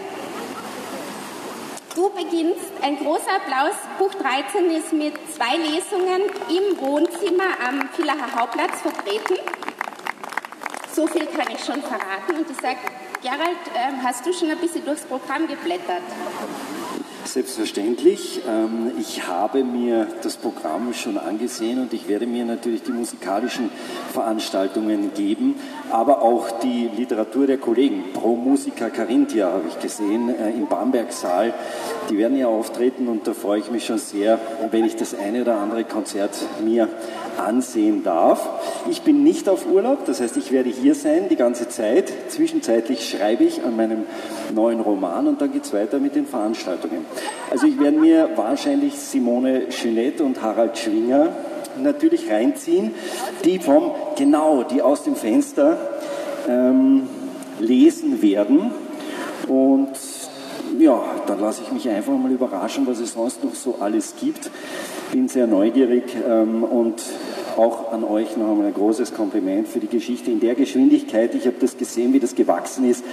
Du 1.96 2.10
beginnst, 2.10 2.72
ein 2.82 2.98
großer 2.98 3.36
Applaus. 3.36 3.76
Buch 3.98 4.14
13 4.14 4.72
ist 4.72 4.94
mit 4.94 5.14
zwei 5.36 5.58
Lesungen 5.58 6.22
im 6.48 6.80
Wohnzimmer 6.80 7.44
am 7.68 7.90
Villacher 7.90 8.36
Hauptplatz 8.36 8.82
vertreten. 8.82 9.38
So 10.94 11.08
viel 11.08 11.26
kann 11.26 11.48
ich 11.52 11.64
schon 11.64 11.82
verraten. 11.82 12.36
Und 12.38 12.50
ich 12.50 12.58
sage, 12.58 12.78
Gerald, 13.22 13.58
ähm, 13.76 14.02
hast 14.04 14.26
du 14.26 14.34
schon 14.34 14.50
ein 14.50 14.60
bisschen 14.60 14.86
durchs 14.86 15.04
Programm 15.04 15.48
geblättert? 15.48 16.04
Selbstverständlich. 17.26 18.42
Ähm, 18.48 18.92
ich 19.00 19.28
habe 19.28 19.64
mir 19.64 20.08
das 20.24 20.38
Programm 20.38 20.94
schon 20.94 21.18
angesehen 21.18 21.80
und 21.80 21.94
ich 21.94 22.08
werde 22.08 22.26
mir 22.26 22.46
natürlich 22.46 22.82
die 22.82 22.92
musikalischen 22.92 23.70
Veranstaltungen 24.12 25.14
geben, 25.14 25.56
aber 25.92 26.22
auch 26.22 26.50
die 26.60 26.90
Literatur 26.96 27.46
der 27.46 27.58
Kollegen. 27.58 28.14
Pro 28.14 28.36
Musica 28.36 28.90
Carinthia 28.90 29.52
habe 29.52 29.68
ich 29.68 29.80
gesehen 29.80 30.30
äh, 30.30 30.52
im 30.52 30.68
Bamberg-Saal. 30.68 31.54
Die 32.10 32.18
werden 32.18 32.38
ja 32.38 32.48
auftreten 32.48 33.08
und 33.08 33.28
da 33.28 33.34
freue 33.34 33.60
ich 33.60 33.70
mich 33.70 33.86
schon 33.86 34.00
sehr, 34.00 34.40
wenn 34.72 34.86
ich 34.86 34.96
das 34.96 35.14
eine 35.14 35.42
oder 35.42 35.60
andere 35.60 35.84
Konzert 35.84 36.36
mir 36.64 36.88
ansehen 37.44 38.04
darf. 38.04 38.48
Ich 38.90 39.02
bin 39.02 39.24
nicht 39.24 39.50
auf 39.50 39.66
Urlaub, 39.66 40.06
das 40.06 40.22
heißt, 40.22 40.38
ich 40.38 40.52
werde 40.52 40.70
hier 40.70 40.96
sein 40.96 41.30
die 41.30 41.36
ganze 41.36 41.70
Zeit. 41.70 42.12
Zwischenzeitlich 42.30 43.10
schreibe 43.10 43.44
ich 43.44 43.64
an 43.64 43.76
meinem 43.76 44.04
neuen 44.54 44.80
Roman 44.80 45.28
und 45.28 45.42
dann 45.42 45.52
geht 45.52 45.64
es 45.64 45.74
weiter 45.74 46.00
mit 46.00 46.16
den 46.16 46.26
Veranstaltungen. 46.26 47.06
Also 47.50 47.68
ich 47.68 47.80
werde 47.80 47.98
mir 47.98 48.30
wahrscheinlich 48.36 48.98
Simone 49.00 49.72
Schönett 49.72 50.22
und 50.22 50.42
Harald 50.42 50.78
Schwinger 50.78 51.30
natürlich 51.82 52.30
reinziehen, 52.30 52.94
die 53.46 53.60
vom, 53.60 53.92
genau, 54.18 54.64
die 54.64 54.82
aus 54.82 55.04
dem 55.04 55.16
Fenster 55.16 55.78
ähm, 56.48 57.08
lesen 57.60 58.22
werden. 58.22 58.72
Und 59.48 59.90
ja, 60.80 61.04
dann 61.28 61.40
lasse 61.40 61.62
ich 61.64 61.72
mich 61.72 61.88
einfach 61.90 62.14
mal 62.14 62.32
überraschen, 62.32 62.88
was 62.88 63.00
es 63.00 63.14
sonst 63.14 63.44
noch 63.44 63.54
so 63.54 63.76
alles 63.80 64.16
gibt. 64.20 64.50
Bin 65.12 65.28
sehr 65.28 65.48
neugierig 65.48 66.04
ähm, 66.28 66.64
und 66.64 67.04
auch 67.58 67.92
an 67.92 68.04
euch 68.04 68.38
noch 68.38 68.52
einmal 68.52 68.68
ein 68.68 68.74
großes 68.74 69.14
Kompliment 69.14 69.68
für 69.68 69.80
die 69.80 69.88
Geschichte 69.88 70.32
in 70.32 70.40
der 70.40 70.56
Geschwindigkeit. 70.56 71.36
Ich 71.36 71.46
habe 71.46 71.58
das 71.60 71.78
gesehen, 71.78 72.14
wie 72.14 72.20
das 72.20 72.36
gewachsen 72.36 72.90
ist 72.90 73.04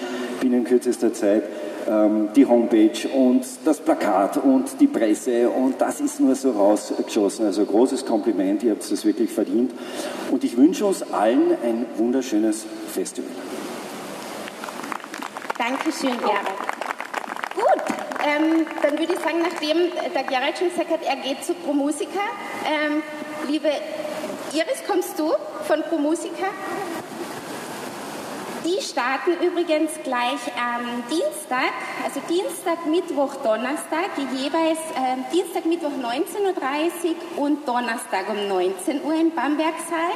binnen 0.41 0.65
kürzester 0.65 1.13
Zeit. 1.13 1.45
Ähm, 1.89 2.29
die 2.35 2.47
Homepage 2.47 3.09
und 3.15 3.45
das 3.65 3.79
Plakat 3.79 4.37
und 4.39 4.81
die 4.81 4.87
Presse 4.87 5.49
und 5.49 5.81
das 5.81 6.01
ist 6.01 6.21
nur 6.21 6.35
so 6.35 6.51
rausgeschossen. 6.51 7.47
Also 7.47 7.65
großes 7.65 8.05
Kompliment, 8.07 8.63
ihr 8.63 8.73
habt 8.73 8.91
das 8.91 9.05
wirklich 9.05 9.31
verdient. 9.31 9.73
Und 10.31 10.43
ich 10.43 10.57
wünsche 10.57 10.85
uns 10.85 11.03
allen 11.13 11.53
ein 11.65 11.87
wunderschönes 11.97 12.67
Festival. 12.93 13.31
Dankeschön, 15.59 16.19
Gerald. 16.19 16.76
Ähm, 18.27 18.67
dann 18.83 18.99
würde 18.99 19.13
ich 19.13 19.21
sagen, 19.21 19.39
nachdem 19.41 19.93
der 20.13 20.25
Gerald 20.25 20.59
schon 20.59 20.71
gesagt 20.71 20.91
hat, 20.91 21.03
er 21.05 21.17
geht 21.17 21.45
zu 21.45 21.55
ProMusica, 21.55 22.21
ähm, 22.67 23.03
liebe 23.47 23.69
Iris, 24.53 24.83
kommst 24.85 25.17
du 25.17 25.33
von 25.65 25.83
ProMusica? 25.83 26.47
Die 28.65 28.83
starten 28.83 29.31
übrigens 29.47 29.93
gleich 30.03 30.41
am 30.59 31.05
Dienstag, 31.09 31.71
also 32.05 32.19
Dienstag, 32.29 32.85
Mittwoch, 32.87 33.37
Donnerstag, 33.37 34.11
jeweils 34.35 34.81
äh, 34.97 35.33
Dienstag, 35.33 35.67
Mittwoch 35.67 35.93
19.30 35.93 37.37
Uhr 37.37 37.45
und 37.45 37.69
Donnerstag 37.69 38.29
um 38.29 38.49
19 38.49 39.05
Uhr 39.05 39.15
im 39.15 39.31
Bambergsaal. 39.33 40.11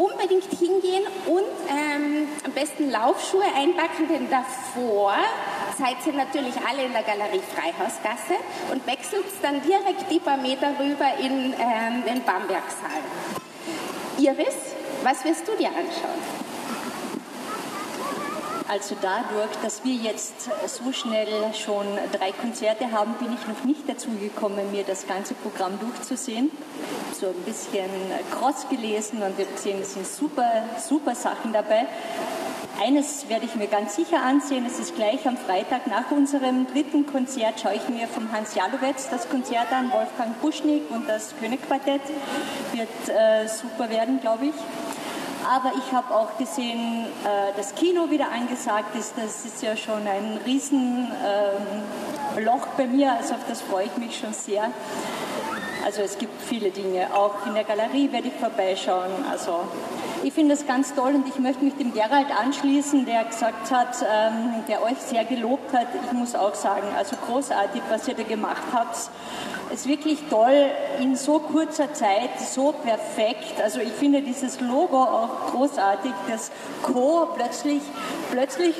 Unbedingt 0.00 0.48
hingehen 0.58 1.04
und 1.26 1.44
ähm, 1.68 2.26
am 2.42 2.52
besten 2.52 2.90
Laufschuhe 2.90 3.44
einpacken, 3.54 4.08
denn 4.08 4.30
davor 4.30 5.12
seid 5.76 5.96
ihr 6.06 6.14
natürlich 6.14 6.54
alle 6.66 6.84
in 6.84 6.92
der 6.92 7.02
Galerie 7.02 7.42
Freihausgasse 7.54 8.40
und 8.72 8.86
wechselt 8.86 9.26
dann 9.42 9.60
direkt 9.60 10.10
die 10.10 10.18
paar 10.18 10.38
Meter 10.38 10.68
rüber 10.80 11.06
in 11.18 11.52
ähm, 11.52 12.04
den 12.06 12.24
Bambergsaal. 12.24 13.02
Iris, 14.18 14.56
was 15.02 15.22
wirst 15.26 15.46
du 15.46 15.52
dir 15.56 15.68
anschauen? 15.68 16.20
Also 18.70 18.94
dadurch, 19.02 19.50
dass 19.62 19.84
wir 19.84 19.94
jetzt 19.94 20.48
so 20.66 20.92
schnell 20.92 21.52
schon 21.54 21.86
drei 22.12 22.30
Konzerte 22.30 22.92
haben, 22.92 23.14
bin 23.14 23.34
ich 23.34 23.46
noch 23.48 23.64
nicht 23.64 23.88
dazu 23.88 24.10
gekommen, 24.10 24.70
mir 24.70 24.84
das 24.84 25.08
ganze 25.08 25.34
Programm 25.34 25.78
durchzusehen. 25.80 26.52
So 27.20 27.26
ein 27.26 27.42
bisschen 27.44 27.84
cross 28.30 28.66
gelesen 28.70 29.22
und 29.22 29.36
wir 29.36 29.44
haben 29.44 29.54
gesehen, 29.54 29.78
es 29.82 29.92
sind 29.92 30.06
super, 30.06 30.62
super 30.78 31.14
Sachen 31.14 31.52
dabei. 31.52 31.86
Eines 32.82 33.28
werde 33.28 33.44
ich 33.44 33.56
mir 33.56 33.66
ganz 33.66 33.96
sicher 33.96 34.22
ansehen, 34.22 34.64
es 34.64 34.78
ist 34.78 34.96
gleich 34.96 35.28
am 35.28 35.36
Freitag 35.36 35.86
nach 35.86 36.10
unserem 36.12 36.66
dritten 36.66 37.04
Konzert, 37.04 37.60
schaue 37.60 37.74
ich 37.74 37.86
mir 37.90 38.08
vom 38.08 38.32
Hans 38.32 38.54
Jalowetz 38.54 39.10
das 39.10 39.28
Konzert 39.28 39.70
an, 39.70 39.92
Wolfgang 39.92 40.40
Buschnick 40.40 40.90
und 40.90 41.06
das 41.10 41.34
Königquartett. 41.38 42.00
Wird 42.72 42.88
äh, 43.08 43.46
super 43.48 43.90
werden, 43.90 44.18
glaube 44.22 44.46
ich. 44.46 44.54
Aber 45.46 45.72
ich 45.76 45.92
habe 45.92 46.14
auch 46.14 46.38
gesehen, 46.38 47.04
äh, 47.24 47.52
das 47.54 47.74
Kino 47.74 48.10
wieder 48.10 48.32
angesagt 48.32 48.96
ist. 48.96 49.12
Das 49.18 49.44
ist 49.44 49.62
ja 49.62 49.76
schon 49.76 50.06
ein 50.06 50.38
Riesenloch 50.46 51.10
ähm, 52.38 52.72
bei 52.78 52.86
mir, 52.86 53.12
also 53.12 53.34
auf 53.34 53.40
das 53.46 53.60
freue 53.60 53.84
ich 53.86 53.96
mich 53.98 54.18
schon 54.18 54.32
sehr. 54.32 54.70
Also 55.84 56.02
es 56.02 56.18
gibt 56.18 56.40
viele 56.42 56.70
Dinge. 56.70 57.08
Auch 57.14 57.46
in 57.46 57.54
der 57.54 57.64
Galerie 57.64 58.12
werde 58.12 58.28
ich 58.28 58.34
vorbeischauen. 58.34 59.10
Also 59.30 59.60
ich 60.22 60.32
finde 60.32 60.54
es 60.54 60.66
ganz 60.66 60.94
toll 60.94 61.14
und 61.14 61.26
ich 61.28 61.38
möchte 61.38 61.64
mich 61.64 61.74
dem 61.76 61.94
Gerald 61.94 62.26
anschließen, 62.38 63.06
der 63.06 63.24
gesagt 63.24 63.70
hat, 63.70 63.96
ähm, 64.02 64.64
der 64.68 64.82
euch 64.82 64.98
sehr 64.98 65.24
gelobt 65.24 65.72
hat. 65.72 65.86
Ich 66.04 66.12
muss 66.12 66.34
auch 66.34 66.54
sagen, 66.54 66.86
also 66.96 67.16
großartig, 67.26 67.82
was 67.88 68.06
ihr 68.08 68.14
da 68.14 68.22
gemacht 68.22 68.62
habt 68.72 69.10
ist 69.72 69.86
wirklich 69.86 70.18
toll, 70.28 70.70
in 71.00 71.16
so 71.16 71.38
kurzer 71.38 71.92
Zeit 71.94 72.40
so 72.40 72.72
perfekt. 72.72 73.60
Also 73.62 73.80
ich 73.80 73.92
finde 73.92 74.22
dieses 74.22 74.60
Logo 74.60 75.02
auch 75.02 75.50
großartig, 75.50 76.12
das 76.28 76.50
Co. 76.82 77.28
plötzlich, 77.36 77.82
plötzlich, 78.30 78.74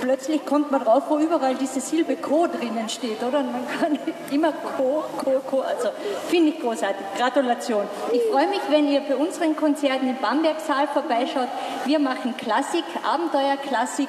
plötzlich 0.00 0.44
kommt 0.46 0.70
man 0.70 0.84
drauf, 0.84 1.04
wo 1.08 1.18
überall 1.18 1.54
diese 1.56 1.80
Silbe 1.80 2.16
Co. 2.16 2.46
drinnen 2.46 2.88
steht, 2.88 3.22
oder? 3.22 3.40
Und 3.40 3.52
man 3.52 3.66
kann 3.80 3.98
immer 4.30 4.52
Co, 4.52 5.04
Co, 5.18 5.40
Co. 5.48 5.60
Also 5.60 5.88
finde 6.28 6.50
ich 6.50 6.60
großartig. 6.60 7.04
Gratulation. 7.16 7.86
Ich 8.12 8.22
freue 8.30 8.48
mich, 8.48 8.60
wenn 8.70 8.88
ihr 8.88 9.00
bei 9.00 9.16
unseren 9.16 9.56
Konzerten 9.56 10.08
im 10.08 10.16
Bambergsaal 10.16 10.86
vorbeischaut. 10.88 11.48
Wir 11.84 11.98
machen 11.98 12.36
Klassik, 12.36 12.84
Abenteuerklassik. 13.04 14.08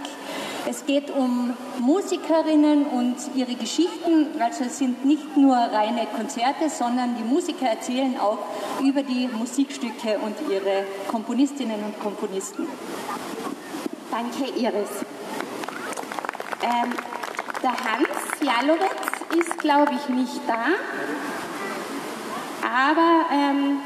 Es 0.69 0.85
geht 0.85 1.09
um 1.11 1.53
Musikerinnen 1.79 2.87
und 2.87 3.15
ihre 3.35 3.55
Geschichten. 3.55 4.27
Also 4.41 4.65
es 4.65 4.79
sind 4.79 5.05
nicht 5.05 5.37
nur 5.37 5.55
reine 5.55 6.05
Konzerte, 6.07 6.69
sondern 6.69 7.15
die 7.15 7.23
Musiker 7.23 7.67
erzählen 7.67 8.19
auch 8.19 8.39
über 8.83 9.01
die 9.01 9.29
Musikstücke 9.29 10.19
und 10.19 10.35
ihre 10.51 10.83
Komponistinnen 11.07 11.81
und 11.83 11.97
Komponisten. 12.01 12.67
Danke, 14.11 14.51
Iris. 14.59 15.05
Ähm, 16.61 16.93
der 17.63 17.71
Hans 17.71 18.41
Jalowitz 18.41 19.39
ist, 19.39 19.57
glaube 19.59 19.93
ich, 19.93 20.09
nicht 20.09 20.41
da. 20.47 20.65
Aber 22.67 23.25
ähm, 23.33 23.79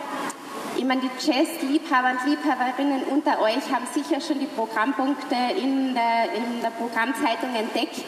ich 0.81 0.87
meine, 0.87 1.01
die 1.01 1.27
Jazz-Liebhaber 1.27 2.09
und 2.09 2.27
Liebhaberinnen 2.27 3.03
unter 3.11 3.39
euch 3.39 3.71
haben 3.71 3.85
sicher 3.93 4.19
schon 4.19 4.39
die 4.39 4.47
Programmpunkte 4.47 5.35
in 5.55 5.93
der, 5.93 6.33
in 6.33 6.59
der 6.63 6.71
Programmzeitung 6.71 7.53
entdeckt. 7.53 8.03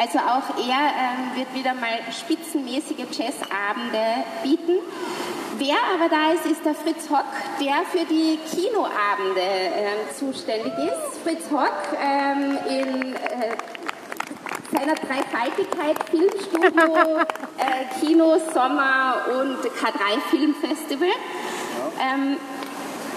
Also 0.00 0.20
auch 0.20 0.56
er 0.56 0.94
ähm, 0.94 1.34
wird 1.34 1.52
wieder 1.54 1.74
mal 1.74 1.98
spitzenmäßige 2.12 3.00
Jazzabende 3.10 4.22
bieten. 4.44 4.78
Wer 5.58 5.74
aber 5.92 6.08
da 6.08 6.30
ist, 6.34 6.46
ist 6.46 6.64
der 6.64 6.76
Fritz 6.76 7.10
Hock, 7.10 7.24
der 7.60 7.82
für 7.90 8.06
die 8.06 8.38
Kinoabende 8.48 9.40
äh, 9.40 10.14
zuständig 10.16 10.72
ist. 10.86 11.20
Fritz 11.24 11.50
Hock 11.50 11.98
ähm, 12.00 12.58
in 12.68 13.14
äh, 13.16 13.56
seiner 14.70 14.94
Dreifaltigkeit 14.94 15.96
Filmstudio, 16.08 17.18
äh, 17.58 17.98
Kino, 17.98 18.36
Sommer 18.52 19.26
und 19.40 19.58
K3 19.58 20.20
Filmfestival. 20.30 21.08
Ähm, 22.00 22.36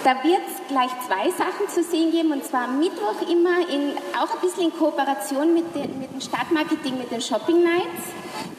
da 0.04 0.24
wird 0.24 0.42
es 0.48 0.68
gleich 0.70 0.92
zwei 1.06 1.30
Sachen 1.32 1.68
zu 1.68 1.84
sehen 1.84 2.12
geben, 2.12 2.32
und 2.32 2.44
zwar 2.46 2.66
am 2.66 2.80
Mittwoch 2.80 3.22
immer 3.30 3.68
in, 3.68 3.98
auch 4.18 4.34
ein 4.36 4.40
bisschen 4.42 4.66
in 4.66 4.78
Kooperation 4.78 5.54
mit, 5.54 5.76
den, 5.76 6.00
mit 6.00 6.14
dem 6.14 6.22
Stadtmarketing, 6.22 6.98
mit 6.98 7.12
den 7.12 7.20
Shopping 7.20 7.64
Nights. 7.64 8.08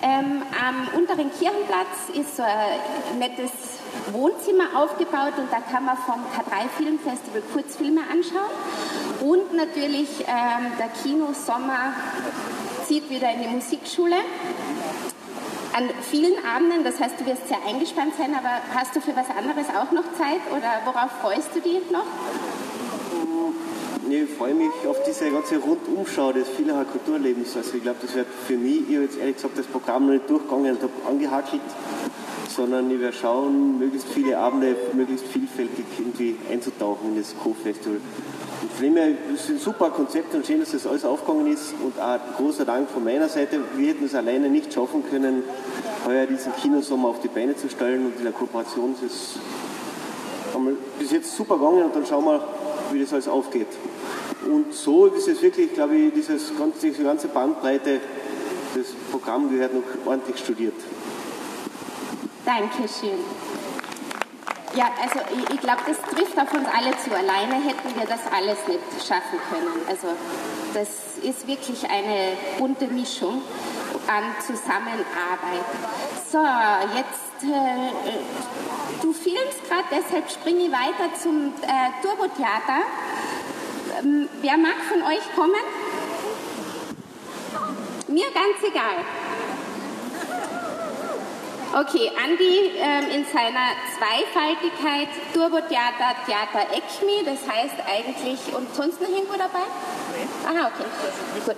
Ähm, 0.02 0.42
am 0.60 0.88
unteren 0.98 1.30
Kirchenplatz 1.30 2.10
ist 2.14 2.36
so 2.36 2.42
ein 2.42 3.18
nettes 3.18 3.50
Wohnzimmer 4.12 4.76
aufgebaut 4.76 5.34
und 5.38 5.50
da 5.50 5.60
kann 5.60 5.84
man 5.84 5.96
vom 5.96 6.16
K3 6.36 6.68
Filmfestival 6.76 7.42
Kurzfilme 7.52 8.00
anschauen. 8.12 8.50
Und 9.20 9.54
natürlich 9.54 10.08
ähm, 10.20 10.72
der 10.78 10.88
Kino 11.02 11.32
Sommer 11.32 11.94
zieht 12.86 13.08
wieder 13.10 13.32
in 13.32 13.42
die 13.42 13.48
Musikschule 13.48 14.16
an 15.78 15.90
vielen 16.02 16.44
Abenden, 16.44 16.82
das 16.82 16.98
heißt, 16.98 17.20
du 17.20 17.26
wirst 17.26 17.46
sehr 17.46 17.58
eingespannt 17.64 18.14
sein, 18.18 18.34
aber 18.34 18.50
hast 18.74 18.96
du 18.96 19.00
für 19.00 19.14
was 19.14 19.30
anderes 19.30 19.66
auch 19.68 19.92
noch 19.92 20.02
Zeit 20.18 20.42
oder 20.50 20.82
worauf 20.84 21.10
freust 21.22 21.54
du 21.54 21.60
dich 21.60 21.88
noch? 21.92 22.06
Ich 24.10 24.28
freue 24.36 24.54
mich 24.54 24.70
auf 24.88 24.96
diese 25.06 25.30
ganze 25.30 25.58
Rundumschau 25.58 26.32
des 26.32 26.48
Villacher 26.48 26.84
Kulturlebens. 26.86 27.56
Also 27.56 27.76
ich 27.76 27.82
glaube, 27.82 27.98
das 28.02 28.14
wird 28.14 28.26
für 28.46 28.56
mich, 28.56 28.88
ich 28.88 28.96
habe 28.96 29.04
jetzt 29.04 29.18
ehrlich 29.18 29.36
gesagt 29.36 29.56
das 29.56 29.66
Programm 29.66 30.06
noch 30.06 30.14
nicht 30.14 30.28
durchgegangen 30.28 30.76
und 30.76 30.82
habe 30.82 30.92
angehackelt, 31.06 31.60
sondern 32.48 32.90
ich 32.90 32.98
werde 32.98 33.16
schauen, 33.16 33.78
möglichst 33.78 34.08
viele 34.08 34.36
Abende, 34.36 34.74
möglichst 34.94 35.26
vielfältig 35.28 35.84
irgendwie 35.96 36.36
einzutauchen 36.50 37.10
in 37.10 37.18
das 37.18 37.34
Co-Festival. 37.40 38.00
Von 38.60 38.84
dem 38.84 38.96
her 38.96 39.08
ist 39.32 39.48
ein 39.48 39.58
super 39.58 39.90
Konzept 39.90 40.34
und 40.34 40.44
schön, 40.46 40.60
dass 40.60 40.72
das 40.72 40.86
alles 40.86 41.04
aufgegangen 41.04 41.46
ist. 41.52 41.74
Und 41.82 41.98
auch 42.00 42.18
großer 42.36 42.64
Dank 42.64 42.90
von 42.90 43.04
meiner 43.04 43.28
Seite. 43.28 43.60
Wir 43.76 43.90
hätten 43.90 44.04
es 44.04 44.14
alleine 44.14 44.48
nicht 44.48 44.72
schaffen 44.72 45.04
können, 45.08 45.44
heuer 46.04 46.26
diesen 46.26 46.54
Kinosommer 46.56 47.08
auf 47.08 47.20
die 47.20 47.28
Beine 47.28 47.56
zu 47.56 47.68
stellen. 47.68 48.06
Und 48.06 48.16
in 48.18 48.24
der 48.24 48.32
Kooperation 48.32 48.94
ist 48.94 49.02
es 49.02 49.38
bis 50.98 51.12
jetzt 51.12 51.36
super 51.36 51.56
gegangen 51.56 51.84
und 51.84 51.94
dann 51.94 52.04
schauen 52.04 52.24
wir, 52.24 52.42
wie 52.92 53.00
das 53.00 53.12
alles 53.12 53.28
aufgeht. 53.28 53.68
Und 54.46 54.72
so 54.72 55.06
ist 55.06 55.28
es 55.28 55.42
wirklich, 55.42 55.72
glaube 55.74 55.94
ich, 55.94 56.12
dieses, 56.12 56.52
diese 56.82 57.02
ganze 57.04 57.28
Bandbreite, 57.28 58.00
das 58.74 58.86
Programm 59.10 59.50
gehört 59.50 59.74
noch 59.74 59.82
ordentlich 60.06 60.38
studiert. 60.38 60.74
Dankeschön. 62.44 63.18
Ja, 64.78 64.92
also 65.02 65.18
ich, 65.36 65.54
ich 65.54 65.60
glaube, 65.60 65.80
das 65.88 66.00
trifft 66.02 66.38
auf 66.38 66.54
uns 66.54 66.68
alle 66.68 66.96
zu. 66.98 67.10
Alleine 67.10 67.54
hätten 67.54 67.98
wir 67.98 68.06
das 68.06 68.20
alles 68.32 68.58
nicht 68.68 68.80
schaffen 69.04 69.40
können. 69.50 69.82
Also 69.88 70.06
das 70.72 71.18
ist 71.20 71.48
wirklich 71.48 71.82
eine 71.90 72.36
bunte 72.58 72.86
Mischung 72.86 73.42
an 74.06 74.22
Zusammenarbeit. 74.40 75.66
So, 76.30 76.38
jetzt, 76.96 77.42
äh, 77.42 79.02
du 79.02 79.12
filmst 79.12 79.68
gerade, 79.68 79.88
deshalb 79.90 80.30
springe 80.30 80.66
ich 80.66 80.70
weiter 80.70 81.12
zum 81.20 81.54
äh, 81.62 82.00
Turbotheater. 82.00 82.84
Ähm, 83.98 84.28
wer 84.42 84.56
mag 84.58 84.76
von 84.88 85.02
euch 85.02 85.34
kommen? 85.34 85.54
Mir 88.06 88.26
ganz 88.26 88.62
egal. 88.62 89.04
Okay, 91.74 92.10
Andi 92.16 92.72
ähm, 92.78 93.10
in 93.12 93.24
seiner 93.26 93.76
Zweifaltigkeit 93.92 95.08
Turbotheater, 95.34 96.16
Theater 96.24 96.66
ECMI, 96.72 97.24
das 97.26 97.46
heißt 97.46 97.76
eigentlich, 97.86 98.40
und 98.56 98.74
sonst 98.74 99.00
noch 99.02 99.08
irgendwo 99.08 99.36
dabei? 99.36 99.68
Aha, 100.46 100.70
okay, 100.72 100.84
gut. 101.44 101.56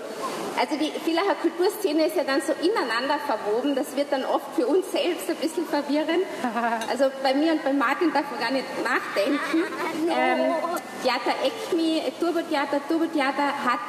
Also 0.58 0.76
die 0.76 0.90
Villacher 1.04 1.36
Kulturszene 1.40 2.06
ist 2.06 2.16
ja 2.16 2.24
dann 2.24 2.42
so 2.42 2.52
ineinander 2.52 3.18
verwoben, 3.24 3.74
das 3.76 3.96
wird 3.96 4.12
dann 4.12 4.24
oft 4.24 4.46
für 4.56 4.66
uns 4.66 4.90
selbst 4.90 5.30
ein 5.30 5.36
bisschen 5.36 5.66
verwirrend. 5.66 6.24
Also 6.90 7.04
bei 7.22 7.32
mir 7.34 7.52
und 7.52 7.62
bei 7.62 7.72
Martin 7.72 8.12
darf 8.12 8.24
man 8.30 8.40
gar 8.40 8.50
nicht 8.50 8.66
nachdenken. 8.82 9.64
Ähm, 10.10 10.54
Theater 11.02 11.34
ECMI, 11.44 12.12
Turbotheater, 12.18 12.80
Turbotheater 12.88 13.46
hat 13.64 13.80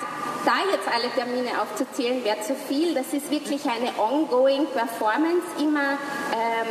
da 0.45 0.57
jetzt 0.71 0.87
alle 0.87 1.09
Termine 1.13 1.61
aufzuzählen, 1.61 2.23
wäre 2.23 2.39
zu 2.41 2.55
viel. 2.55 2.93
Das 2.93 3.13
ist 3.13 3.29
wirklich 3.31 3.63
eine 3.65 3.91
ongoing 3.99 4.65
Performance, 4.67 5.45
immer 5.59 5.97
ähm, 6.33 6.67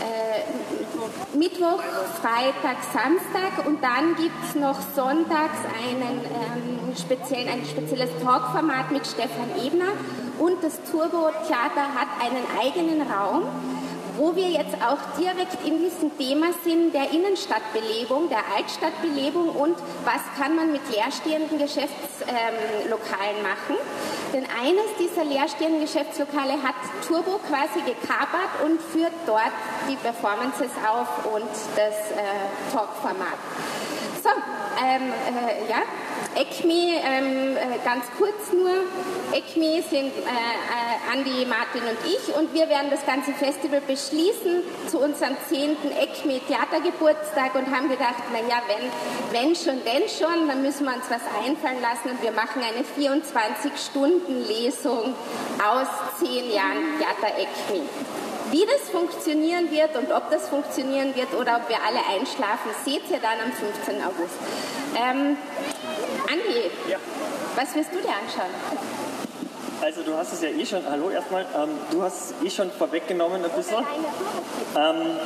äh, 0.00 1.36
Mittwoch, 1.36 1.82
Freitag, 2.20 2.78
Samstag. 2.92 3.66
Und 3.66 3.82
dann 3.82 4.16
gibt 4.16 4.36
es 4.48 4.54
noch 4.54 4.78
sonntags 4.94 5.58
einen, 5.82 6.20
ähm, 6.24 6.96
speziellen, 6.96 7.48
ein 7.48 7.66
spezielles 7.66 8.10
Talkformat 8.22 8.90
mit 8.90 9.06
Stefan 9.06 9.50
Ebner. 9.64 9.92
Und 10.38 10.62
das 10.62 10.78
Turbo 10.90 11.30
Theater 11.46 11.94
hat 11.94 12.08
einen 12.20 12.44
eigenen 12.60 13.02
Raum 13.10 13.44
wo 14.16 14.34
wir 14.34 14.48
jetzt 14.48 14.74
auch 14.82 14.98
direkt 15.18 15.64
in 15.64 15.78
diesem 15.78 16.16
Thema 16.16 16.46
sind 16.64 16.94
der 16.94 17.10
Innenstadtbelebung, 17.10 18.28
der 18.28 18.42
Altstadtbelebung 18.56 19.50
und 19.50 19.76
was 20.04 20.22
kann 20.38 20.56
man 20.56 20.72
mit 20.72 20.82
leerstehenden 20.90 21.58
Geschäftslokalen 21.58 23.42
machen. 23.42 23.76
Denn 24.32 24.44
eines 24.44 24.88
dieser 24.98 25.24
leerstehenden 25.24 25.80
Geschäftslokale 25.80 26.62
hat 26.62 26.74
Turbo 27.06 27.38
quasi 27.48 27.80
gekapert 27.84 28.64
und 28.64 28.80
führt 28.80 29.12
dort 29.26 29.52
die 29.88 29.96
Performances 29.96 30.70
auf 30.86 31.32
und 31.32 31.50
das 31.76 32.10
äh, 32.12 32.72
Talkformat. 32.72 33.38
So, 34.22 34.30
ähm, 34.84 35.12
äh, 35.12 35.70
ja, 35.70 35.82
ECMI, 36.36 37.00
ähm, 37.02 37.56
äh, 37.56 37.78
ganz 37.84 38.04
kurz 38.18 38.52
nur. 38.52 38.84
ECMI 39.32 39.82
sind 39.88 40.12
äh, 40.12 40.20
äh, 40.20 41.00
Andi, 41.12 41.46
Martin 41.46 41.82
und 41.82 41.98
ich 42.04 42.34
und 42.36 42.52
wir 42.52 42.68
werden 42.68 42.90
das 42.90 43.06
ganze 43.06 43.32
Festival 43.32 43.80
beschließen 43.80 44.62
zu 44.88 44.98
unserem 44.98 45.34
10. 45.48 45.78
ECMI 45.98 46.42
Theatergeburtstag 46.46 47.54
und 47.54 47.74
haben 47.74 47.88
gedacht, 47.88 48.22
naja, 48.32 48.60
wenn, 48.68 48.90
wenn 49.32 49.56
schon, 49.56 49.82
denn 49.84 50.06
schon, 50.08 50.46
dann 50.46 50.60
müssen 50.62 50.84
wir 50.84 50.94
uns 50.94 51.08
was 51.08 51.22
einfallen 51.44 51.80
lassen 51.80 52.10
und 52.10 52.22
wir 52.22 52.32
machen 52.32 52.62
eine 52.62 52.84
24-Stunden-Lesung 52.96 55.14
aus 55.64 55.88
10 56.20 56.52
Jahren 56.52 56.98
Theater 56.98 57.32
ECMI. 57.38 57.88
Wie 58.50 58.64
das 58.64 58.88
funktionieren 58.90 59.70
wird 59.70 59.96
und 59.96 60.12
ob 60.12 60.30
das 60.30 60.48
funktionieren 60.48 61.14
wird 61.16 61.34
oder 61.34 61.56
ob 61.56 61.68
wir 61.68 61.78
alle 61.82 61.98
einschlafen, 61.98 62.70
seht 62.84 63.10
ihr 63.10 63.18
dann 63.18 63.40
am 63.44 63.52
15. 63.52 64.02
August. 64.02 64.34
Ähm, 64.94 65.36
Andi, 66.30 66.70
ja. 66.88 66.98
was 67.56 67.74
wirst 67.74 67.92
du 67.92 67.98
dir 67.98 68.08
anschauen? 68.08 68.50
Also 69.82 70.02
du 70.02 70.16
hast 70.16 70.32
es 70.32 70.42
ja 70.42 70.48
eh 70.48 70.64
schon, 70.64 70.82
hallo 70.88 71.10
erstmal, 71.10 71.44
ähm, 71.54 71.70
du 71.90 72.02
hast 72.02 72.30
es 72.30 72.46
eh 72.46 72.50
schon 72.50 72.70
vorweggenommen 72.70 73.44
ein 73.44 73.50
bisschen. 73.50 73.84
Ähm, 74.76 75.18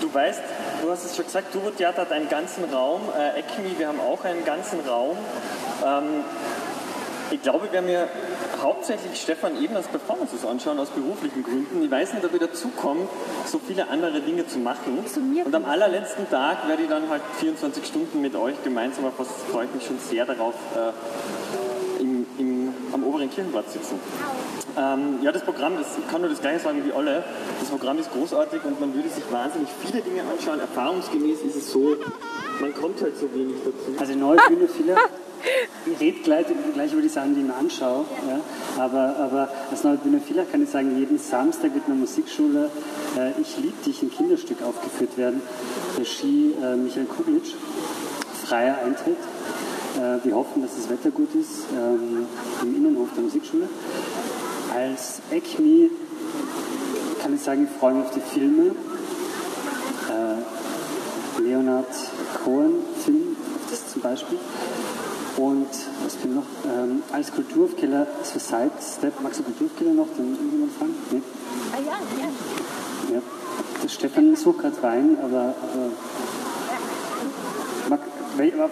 du 0.00 0.12
weißt, 0.12 0.42
du 0.82 0.90
hast 0.90 1.04
es 1.04 1.14
schon 1.14 1.24
gesagt, 1.26 1.52
Turbo 1.52 1.70
Theater 1.70 2.02
hat 2.02 2.12
einen 2.12 2.28
ganzen 2.28 2.64
Raum, 2.64 3.02
äh, 3.16 3.40
ECMI, 3.40 3.78
wir 3.78 3.88
haben 3.88 4.00
auch 4.00 4.24
einen 4.24 4.44
ganzen 4.44 4.80
Raum. 4.80 5.16
Ähm, 5.84 6.24
ich 7.30 7.42
glaube, 7.42 7.64
wir 7.64 7.72
werden 7.72 7.86
mir 7.86 8.08
hauptsächlich 8.62 9.20
Stefan 9.20 9.62
Ebners 9.62 9.86
Performances 9.86 10.44
anschauen, 10.44 10.78
aus 10.78 10.90
beruflichen 10.90 11.42
Gründen. 11.42 11.82
Ich 11.82 11.90
weiß 11.90 12.14
nicht, 12.14 12.24
ob 12.24 12.32
ich 12.32 12.40
dazu 12.40 12.68
komme, 12.68 13.08
so 13.46 13.58
viele 13.58 13.88
andere 13.88 14.20
Dinge 14.20 14.46
zu 14.46 14.58
machen. 14.58 14.98
Und 15.44 15.54
am 15.54 15.64
allerletzten 15.64 16.28
Tag 16.30 16.68
werde 16.68 16.82
ich 16.82 16.88
dann 16.88 17.08
halt 17.08 17.22
24 17.38 17.86
Stunden 17.86 18.20
mit 18.20 18.34
euch 18.34 18.62
gemeinsam, 18.62 19.04
was 19.16 19.28
freue 19.50 19.66
ich 19.66 19.74
mich 19.74 19.86
schon 19.86 19.98
sehr 19.98 20.26
darauf, 20.26 20.54
äh, 20.74 21.65
oberen 23.26 23.30
Kirchenplatz 23.30 23.72
sitzen. 23.72 23.98
Ähm, 24.76 25.18
ja, 25.22 25.32
das 25.32 25.42
Programm, 25.42 25.74
das, 25.78 25.98
ich 25.98 26.08
kann 26.10 26.20
nur 26.20 26.30
das 26.30 26.40
gleiche 26.40 26.60
sagen 26.60 26.82
wie 26.84 26.92
alle. 26.92 27.24
Das 27.60 27.68
Programm 27.68 27.98
ist 27.98 28.12
großartig 28.12 28.62
und 28.64 28.80
man 28.80 28.94
würde 28.94 29.08
sich 29.08 29.24
wahnsinnig 29.30 29.68
viele 29.84 30.02
Dinge 30.02 30.22
anschauen. 30.22 30.60
Erfahrungsgemäß 30.60 31.40
ist 31.42 31.56
es 31.56 31.72
so, 31.72 31.96
man 32.60 32.74
kommt 32.74 33.00
halt 33.02 33.16
so 33.16 33.32
wenig 33.34 33.56
dazu. 33.64 33.98
Also 33.98 34.14
neue 34.14 34.38
Bühne, 34.48 34.68
viele 34.68 34.96
ich 35.86 36.00
rede 36.00 36.18
gleich, 36.22 36.46
gleich, 36.74 36.92
über 36.92 37.02
die 37.02 37.08
Sachen, 37.08 37.34
die 37.34 37.42
ich 37.42 37.46
mir 37.46 37.54
anschaue. 37.54 38.04
Ja. 38.26 38.82
Aber, 38.82 39.16
aber 39.16 39.48
als 39.70 39.84
Neue 39.84 39.98
Bühne 39.98 40.18
Villach 40.18 40.46
kann 40.50 40.62
ich 40.62 40.70
sagen, 40.70 40.98
jeden 40.98 41.18
Samstag 41.18 41.72
wird 41.74 41.86
in 41.86 42.00
Musikschule 42.00 42.68
äh, 43.16 43.40
Ich 43.40 43.56
lieb 43.58 43.80
dich, 43.84 44.02
ein 44.02 44.10
Kinderstück 44.10 44.62
aufgeführt 44.62 45.16
werden. 45.16 45.40
Regie 45.96 46.52
äh, 46.60 46.74
Michael 46.74 47.06
Kuglitsch, 47.06 47.54
freier 48.44 48.78
Eintritt. 48.84 49.18
Äh, 49.96 50.24
wir 50.24 50.34
hoffen, 50.34 50.60
dass 50.62 50.76
das 50.76 50.90
Wetter 50.90 51.10
gut 51.10 51.34
ist 51.34 51.64
ähm, 51.74 52.26
im 52.62 52.76
Innenhof 52.76 53.08
der 53.14 53.24
Musikschule. 53.24 53.68
Als 54.74 55.22
ECMI 55.30 55.90
kann 57.22 57.34
ich 57.34 57.40
sagen, 57.40 57.64
ich 57.64 57.78
freue 57.78 57.94
mich 57.94 58.04
auf 58.06 58.14
die 58.14 58.20
Filme. 58.20 58.74
Äh, 60.10 61.42
Leonard 61.42 61.86
Cohen-Film, 62.44 63.36
das 63.70 63.92
zum 63.92 64.02
Beispiel. 64.02 64.38
Und 65.38 65.68
was 66.04 66.14
fehlt 66.16 66.34
noch? 66.34 66.44
Ähm, 66.64 67.02
als 67.12 67.32
Kulturaufkeller 67.32 68.06
für 68.22 68.38
Sidestep, 68.38 69.20
magst 69.22 69.40
du 69.40 69.44
Kulturaufkeller 69.44 69.92
noch, 69.92 70.08
den 70.16 70.32
irgendjemand 70.34 70.72
fragen? 70.72 70.94
Nee? 71.10 71.22
Ah 71.72 71.78
ja, 71.78 71.92
ja. 71.92 73.16
ja. 73.16 73.22
Der 73.82 73.88
Stefan 73.88 74.36
sucht 74.36 74.60
gerade 74.60 74.82
rein, 74.82 75.16
aber, 75.22 75.54
aber 75.72 75.90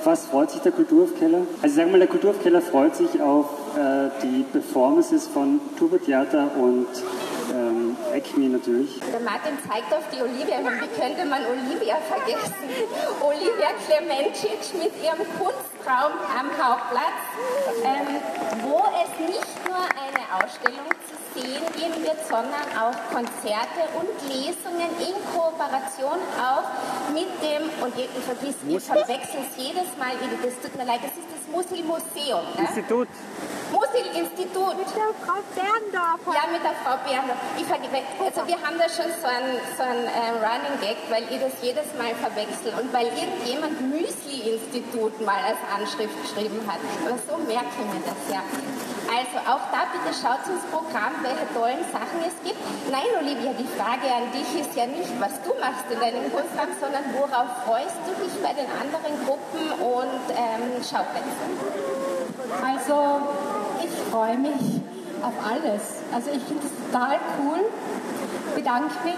was 0.05 0.27
freut 0.27 0.51
sich 0.51 0.61
der 0.61 0.73
Kulturaufkeller? 0.73 1.47
Also 1.63 1.77
sagen 1.77 1.89
wir 1.89 1.93
mal, 1.93 1.99
der 1.99 2.09
Kulturaufkeller 2.09 2.61
freut 2.61 2.97
sich 2.97 3.21
auf 3.21 3.47
äh, 3.77 4.11
die 4.23 4.45
Performances 4.45 5.27
von 5.27 5.61
Turbo 5.79 5.99
Theater 5.99 6.51
und 6.57 6.87
ähm, 7.53 7.97
ECMI 8.13 8.49
natürlich. 8.49 9.01
Der 9.01 9.21
Martin 9.21 9.53
zeigt 9.69 9.93
auf 9.93 10.05
die 10.13 10.23
Olivia 10.23 10.59
und 10.59 10.81
wie 10.81 11.01
könnte 11.01 11.25
man 11.25 11.41
Olivia 11.47 11.97
vergessen? 11.97 12.55
Olivia 13.21 13.73
Klemencic 13.87 14.75
mit 14.75 14.93
ihrem 15.03 15.25
Kunstraum 15.39 16.13
am 16.29 16.49
Hauptplatz, 16.61 17.21
ähm, 17.85 18.21
wo 18.63 18.85
es 19.03 19.11
nicht 19.29 19.69
nur 19.69 19.77
eine 19.77 20.45
Ausstellung 20.45 20.94
zu 21.35 21.41
sehen 21.41 21.67
geben 21.75 21.99
wird, 22.07 22.21
sondern 22.29 22.67
auch 22.79 22.95
Konzerte 23.11 23.91
und 23.99 24.15
Lesungen 24.31 24.91
in 25.03 25.15
Kooperation 25.35 26.19
auch 26.39 26.67
mit 27.13 27.29
dem, 27.43 27.67
und 27.83 27.93
ich 27.99 28.09
vergiss, 28.23 28.55
ich 28.67 28.83
verwechsel 28.83 29.43
es 29.43 29.57
jedes 29.59 29.91
Mal, 29.99 30.15
das 30.43 30.55
tut 30.63 30.77
mir 30.79 30.87
leid, 30.87 31.01
das 31.03 31.15
ist 31.19 31.27
das 31.27 31.45
Musil-Museum. 31.51 32.45
Ne? 32.55 32.67
Institut. 32.71 33.09
Musil-Institut. 33.75 34.79
Mit 34.79 34.91
der 34.95 35.11
Frau 35.27 35.43
Berndorf. 35.55 36.23
Ja, 36.31 36.47
mit 36.51 36.63
der 36.63 36.77
Frau 36.83 36.95
Berndorf. 37.03 37.39
Ich 37.59 37.67
also 37.67 38.47
wir 38.47 38.59
haben 38.63 38.79
da 38.79 38.87
schon 38.87 39.11
so 39.19 39.27
ein, 39.27 39.59
so 39.77 39.83
ein 39.83 40.07
äh, 40.07 40.39
Running 40.39 40.79
Gag, 40.81 40.99
weil 41.11 41.27
ihr 41.31 41.43
das 41.43 41.55
jedes 41.63 41.91
Mal 41.99 42.15
verwechselt 42.15 42.79
und 42.79 42.93
weil 42.93 43.11
irgendjemand 43.11 43.75
Müsli-Institut 43.91 45.21
mal 45.27 45.43
als 45.43 45.59
Anschrift 45.75 46.15
geschrieben 46.23 46.63
hat. 46.71 46.79
Aber 47.03 47.19
so 47.19 47.39
merke 47.43 47.75
ich 47.75 47.89
mir 47.91 48.03
das 48.07 48.23
ja. 48.31 48.43
Also 49.15 49.39
auch 49.47 49.63
da 49.71 49.87
bitte 49.95 50.11
schaut 50.11 50.43
ins 50.51 50.67
Programm, 50.75 51.15
welche 51.23 51.47
tollen 51.55 51.87
Sachen 51.95 52.19
es 52.27 52.35
gibt. 52.43 52.59
Nein, 52.91 53.07
Olivia, 53.15 53.55
die 53.55 53.71
Frage 53.79 54.11
an 54.11 54.27
dich 54.35 54.51
ist 54.59 54.75
ja 54.75 54.91
nicht, 54.91 55.07
was 55.23 55.39
du 55.47 55.55
machst 55.63 55.87
in 55.87 56.03
deinem 56.03 56.27
Kunstraum, 56.35 56.75
sondern 56.83 57.07
worauf 57.15 57.63
freust 57.63 58.03
du 58.03 58.11
dich 58.19 58.35
bei 58.43 58.51
den 58.59 58.67
anderen 58.75 59.15
Gruppen 59.23 59.71
und 59.79 60.25
ähm, 60.35 60.83
Schauplätzen? 60.83 61.47
Also 62.59 63.23
ich 63.87 63.95
freue 64.11 64.35
mich 64.35 64.83
auf 65.23 65.37
alles. 65.47 66.03
Also 66.11 66.35
ich 66.35 66.43
finde 66.43 66.67
es 66.67 66.75
total 66.91 67.23
cool, 67.39 67.71
bedanke 68.55 68.95
mich, 69.05 69.15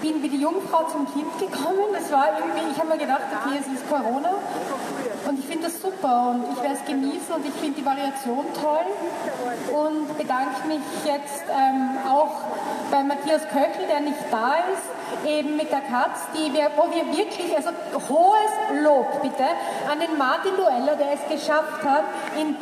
bin 0.00 0.22
wie 0.22 0.28
die 0.28 0.40
Jungfrau 0.40 0.84
zum 0.84 1.06
Kind 1.12 1.38
gekommen. 1.38 1.92
Das 1.92 2.10
war 2.10 2.28
irgendwie, 2.38 2.72
ich 2.72 2.78
habe 2.78 2.88
mir 2.88 2.98
gedacht, 2.98 3.28
okay, 3.30 3.58
es 3.60 3.66
ist 3.66 3.88
Corona. 3.88 4.34
Und 5.28 5.38
ich 5.38 5.46
finde 5.46 5.64
das 5.64 5.80
super 5.80 6.30
und 6.30 6.44
ich 6.52 6.62
werde 6.62 6.76
es 6.80 6.84
genießen 6.84 7.34
und 7.34 7.46
ich 7.46 7.52
finde 7.54 7.80
die 7.80 7.86
Variation 7.86 8.44
toll. 8.60 8.86
Und 9.70 10.18
bedanke 10.18 10.66
mich 10.66 10.82
jetzt 11.04 11.44
ähm, 11.48 11.98
auch 12.08 12.40
bei 12.90 13.02
Matthias 13.02 13.42
Köchel, 13.48 13.86
der 13.88 14.00
nicht 14.00 14.18
da 14.30 14.54
ist, 14.72 15.28
eben 15.28 15.56
mit 15.56 15.70
der 15.70 15.82
Katz, 15.82 16.20
die 16.34 16.52
wir, 16.52 16.70
wo 16.76 16.90
wir 16.90 17.06
wirklich, 17.16 17.54
also 17.54 17.70
hohes 18.08 18.82
Lob 18.82 19.22
bitte 19.22 19.44
an 19.90 20.00
den 20.00 20.16
Martin 20.16 20.56
Dueller, 20.56 20.96
der 20.96 21.14
es 21.14 21.20
geschafft 21.28 21.84
hat, 21.84 22.04
in 22.40 22.56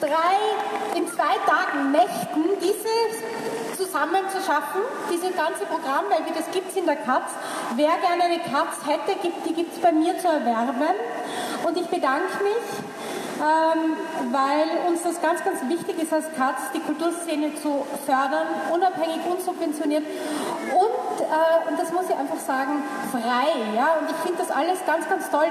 drei, 0.00 0.98
in 0.98 1.06
zwei 1.08 1.34
Tagen 1.46 1.92
Nächten 1.92 2.44
dieses 2.60 3.22
zusammen 3.92 4.24
zu 4.32 4.40
schaffen, 4.40 4.80
dieses 5.12 5.36
ganze 5.36 5.66
Programm, 5.66 6.08
weil 6.08 6.24
das 6.32 6.50
gibt 6.50 6.70
es 6.70 6.76
in 6.76 6.86
der 6.86 6.96
Katz. 6.96 7.28
Wer 7.76 7.92
gerne 8.00 8.24
eine 8.24 8.38
Katz 8.40 8.80
hätte, 8.88 9.18
die 9.44 9.52
gibt 9.52 9.76
es 9.76 9.80
bei 9.82 9.92
mir 9.92 10.18
zu 10.18 10.28
erwerben. 10.28 10.96
Und 11.62 11.76
ich 11.76 11.86
bedanke 11.88 12.42
mich, 12.42 12.64
ähm, 13.36 13.96
weil 14.32 14.88
uns 14.88 15.02
das 15.02 15.20
ganz, 15.20 15.44
ganz 15.44 15.60
wichtig 15.68 16.02
ist 16.02 16.12
als 16.12 16.24
Katz, 16.36 16.72
die 16.74 16.80
Kulturszene 16.80 17.54
zu 17.56 17.84
fördern, 18.06 18.46
unabhängig, 18.72 19.20
unsubventioniert 19.28 20.04
und, 20.04 21.20
äh, 21.20 21.68
und 21.68 21.78
das 21.78 21.92
muss 21.92 22.08
ich 22.08 22.16
einfach 22.16 22.38
sagen, 22.38 22.82
frei. 23.10 23.50
Ja? 23.76 23.98
Und 24.00 24.10
ich 24.10 24.16
finde 24.24 24.38
das 24.38 24.50
alles 24.50 24.78
ganz, 24.86 25.08
ganz 25.08 25.28
toll, 25.30 25.46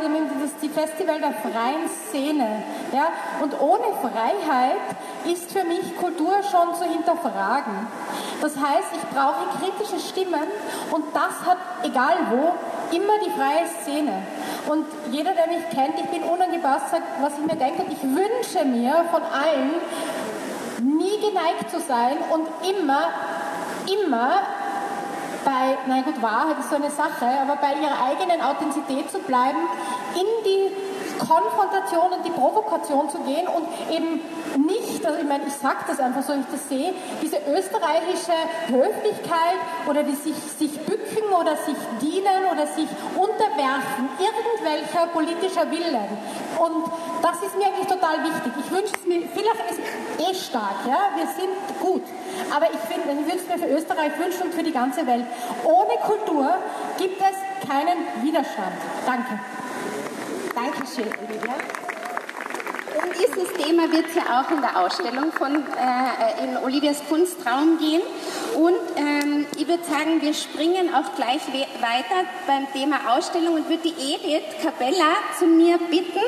die 0.61 0.69
Festival 0.69 1.19
der 1.19 1.33
freien 1.33 1.87
Szene. 2.09 2.63
Ja? 2.91 3.07
Und 3.41 3.59
ohne 3.59 3.93
Freiheit 4.01 4.95
ist 5.25 5.51
für 5.51 5.63
mich 5.63 5.95
Kultur 5.97 6.33
schon 6.49 6.75
zu 6.75 6.83
hinterfragen. 6.83 7.87
Das 8.41 8.55
heißt, 8.55 8.89
ich 8.93 9.09
brauche 9.09 9.45
kritische 9.59 9.99
Stimmen 9.99 10.47
und 10.91 11.05
das 11.13 11.45
hat, 11.45 11.57
egal 11.83 12.15
wo, 12.29 12.53
immer 12.95 13.13
die 13.23 13.31
freie 13.31 13.67
Szene. 13.81 14.23
Und 14.67 14.85
jeder, 15.11 15.33
der 15.33 15.47
mich 15.47 15.69
kennt, 15.69 15.99
ich 15.99 16.09
bin 16.09 16.23
unangepasst, 16.23 16.91
sagt, 16.91 17.03
was 17.21 17.33
ich 17.37 17.45
mir 17.45 17.57
denke, 17.57 17.85
ich 17.89 18.01
wünsche 18.03 18.65
mir 18.65 19.05
von 19.11 19.21
allen, 19.21 19.75
nie 20.81 21.19
geneigt 21.19 21.69
zu 21.69 21.79
sein 21.79 22.17
und 22.31 22.47
immer, 22.67 23.09
immer 23.85 24.31
bei, 25.45 25.77
na 25.87 26.01
gut, 26.01 26.21
Wahrheit 26.21 26.59
ist 26.59 26.69
so 26.69 26.75
eine 26.75 26.89
Sache, 26.89 27.25
aber 27.41 27.55
bei 27.55 27.73
ihrer 27.73 27.97
eigenen 28.05 28.41
Authentizität 28.41 29.11
zu 29.11 29.19
bleiben, 29.19 29.57
in 30.15 30.27
die 30.45 30.71
Konfrontation 31.21 32.13
und 32.17 32.25
die 32.25 32.31
Provokation 32.31 33.09
zu 33.09 33.19
gehen 33.19 33.47
und 33.47 33.67
eben 33.93 34.21
nicht, 34.65 35.05
also 35.05 35.19
ich 35.19 35.27
meine, 35.27 35.45
ich 35.45 35.53
sage 35.53 35.85
das 35.87 35.99
einfach 35.99 36.23
so, 36.23 36.33
ich 36.33 36.45
das 36.51 36.67
sehe, 36.67 36.93
diese 37.21 37.37
österreichische 37.37 38.33
Höflichkeit 38.67 39.61
oder 39.87 40.01
die 40.03 40.15
sich, 40.15 40.35
sich 40.57 40.79
bücken 40.81 41.29
oder 41.29 41.55
sich 41.57 41.77
dienen 42.01 42.41
oder 42.51 42.65
sich 42.65 42.89
unterwerfen, 43.13 44.09
irgendwelcher 44.17 45.07
politischer 45.13 45.69
Willen. 45.69 46.09
Und 46.57 46.89
das 47.21 47.37
ist 47.43 47.55
mir 47.55 47.67
eigentlich 47.67 47.87
total 47.87 48.23
wichtig. 48.23 48.53
Ich 48.65 48.71
wünsche 48.71 48.93
es 48.97 49.05
mir, 49.05 49.21
vielleicht 49.29 49.71
ist 49.71 49.81
eh 50.17 50.33
stark, 50.33 50.81
ja, 50.87 51.13
wir 51.15 51.27
sind 51.37 51.53
gut. 51.79 52.03
Aber 52.53 52.65
ich 52.65 52.81
finde, 52.89 53.13
ich 53.13 53.31
wünsche 53.31 53.45
es 53.45 53.47
mir 53.47 53.67
für 53.67 53.73
Österreich, 53.73 54.17
wünsche 54.17 54.43
und 54.43 54.53
für 54.53 54.63
die 54.63 54.73
ganze 54.73 55.05
Welt. 55.05 55.25
Ohne 55.63 55.95
Kultur 56.01 56.49
gibt 56.97 57.21
es 57.21 57.69
keinen 57.69 58.25
Widerstand. 58.25 58.73
Danke. 59.05 59.39
Dankeschön, 60.61 61.07
Olivia. 61.27 61.55
Um 63.03 63.09
dieses 63.13 63.51
Thema 63.53 63.91
wird 63.91 64.05
es 64.09 64.15
ja 64.15 64.39
auch 64.39 64.51
in 64.51 64.61
der 64.61 64.79
Ausstellung 64.79 65.31
von, 65.31 65.55
äh, 65.55 66.43
in 66.43 66.55
Olivias 66.57 67.01
Kunstraum 67.09 67.79
gehen. 67.79 68.01
Und 68.55 68.75
ähm, 68.95 69.47
ich 69.57 69.67
würde 69.67 69.83
sagen, 69.83 70.21
wir 70.21 70.35
springen 70.35 70.93
auch 70.93 71.15
gleich 71.15 71.41
weiter 71.47 72.27
beim 72.45 72.71
Thema 72.73 72.97
Ausstellung 73.09 73.55
und 73.55 73.69
würde 73.69 73.81
die 73.89 74.13
Edith 74.13 74.43
Capella 74.61 75.15
zu 75.39 75.47
mir 75.47 75.79
bitten, 75.89 76.21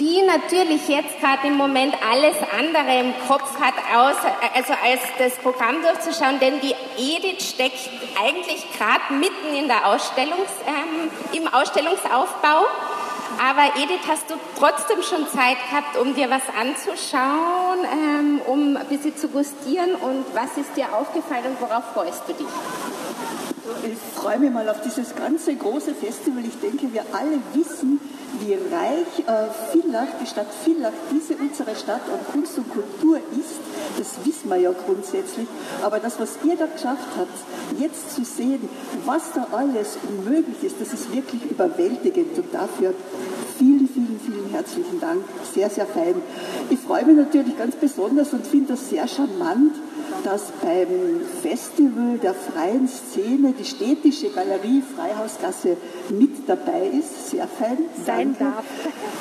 die 0.00 0.22
natürlich 0.22 0.88
jetzt 0.88 1.20
gerade 1.20 1.46
im 1.46 1.56
Moment 1.56 1.94
alles 2.10 2.36
andere 2.58 2.98
im 2.98 3.14
Kopf 3.28 3.60
hat, 3.60 3.74
außer, 3.94 4.34
also 4.52 4.72
als 4.82 5.00
das 5.18 5.34
Programm 5.36 5.80
durchzuschauen, 5.82 6.40
denn 6.40 6.60
die 6.60 6.74
Edith 6.98 7.50
steckt 7.50 7.88
eigentlich 8.20 8.66
gerade 8.76 9.14
mitten 9.14 9.54
in 9.54 9.68
der 9.68 9.86
Ausstellungs, 9.86 10.50
ähm, 10.66 11.10
im 11.40 11.46
Ausstellungsaufbau. 11.46 12.66
Aber 13.38 13.82
Edith, 13.82 14.06
hast 14.08 14.30
du 14.30 14.34
trotzdem 14.58 15.02
schon 15.02 15.26
Zeit 15.28 15.56
gehabt, 15.68 15.96
um 15.96 16.14
dir 16.14 16.28
was 16.30 16.42
anzuschauen, 16.58 17.78
ähm, 17.84 18.40
um 18.46 18.76
ein 18.76 18.86
bisschen 18.86 19.16
zu 19.16 19.28
gustieren 19.28 19.94
und 19.94 20.24
was 20.34 20.56
ist 20.56 20.76
dir 20.76 20.92
aufgefallen 20.94 21.44
und 21.46 21.60
worauf 21.60 21.84
freust 21.94 22.22
du 22.26 22.34
dich? 22.34 22.46
Ich 23.84 24.20
freue 24.20 24.38
mich 24.38 24.50
mal 24.50 24.68
auf 24.68 24.80
dieses 24.82 25.14
ganze 25.14 25.54
große 25.54 25.94
Festival. 25.94 26.44
Ich 26.44 26.58
denke, 26.60 26.92
wir 26.92 27.04
alle 27.12 27.40
wissen, 27.54 28.00
wie 28.40 28.54
reich 28.54 29.26
äh, 29.26 29.50
Villach, 29.70 30.08
die 30.20 30.26
Stadt 30.26 30.46
Villach, 30.64 30.92
diese 31.10 31.36
unsere 31.36 31.74
Stadt 31.76 32.02
an 32.12 32.20
Kunst 32.32 32.56
und 32.58 32.70
Kultur 32.70 33.18
ist, 33.38 33.60
das 33.98 34.24
wissen 34.24 34.48
wir 34.48 34.56
ja 34.56 34.72
grundsätzlich. 34.72 35.46
Aber 35.82 35.98
das, 35.98 36.18
was 36.18 36.38
ihr 36.44 36.56
da 36.56 36.66
geschafft 36.66 37.08
habt, 37.18 37.80
jetzt 37.80 38.14
zu 38.14 38.24
sehen, 38.24 38.68
was 39.04 39.32
da 39.34 39.46
alles 39.52 39.98
möglich 40.24 40.62
ist, 40.62 40.80
das 40.80 40.92
ist 40.92 41.12
wirklich 41.12 41.50
überwältigend. 41.50 42.36
Und 42.38 42.54
dafür 42.54 42.94
vielen, 43.58 43.88
vielen, 43.88 44.20
vielen 44.24 44.48
herzlichen 44.50 45.00
Dank. 45.00 45.22
Sehr, 45.54 45.68
sehr 45.68 45.86
fein. 45.86 46.14
Ich 46.70 46.78
freue 46.78 47.04
mich 47.04 47.16
natürlich 47.16 47.58
ganz 47.58 47.76
besonders 47.76 48.32
und 48.32 48.46
finde 48.46 48.72
das 48.72 48.88
sehr 48.88 49.06
charmant, 49.06 49.74
dass 50.24 50.52
beim 50.62 51.20
Festival 51.42 52.18
der 52.22 52.34
freien 52.34 52.88
Szene 52.88 53.54
die 53.58 53.64
städtische 53.64 54.30
Galerie 54.30 54.82
Freihausgasse 54.82 55.76
mit 56.10 56.48
dabei 56.48 56.90
ist. 56.98 57.30
Sehr 57.30 57.46
fein. 57.46 57.78
Sein 58.04 58.36
darf. 58.38 58.64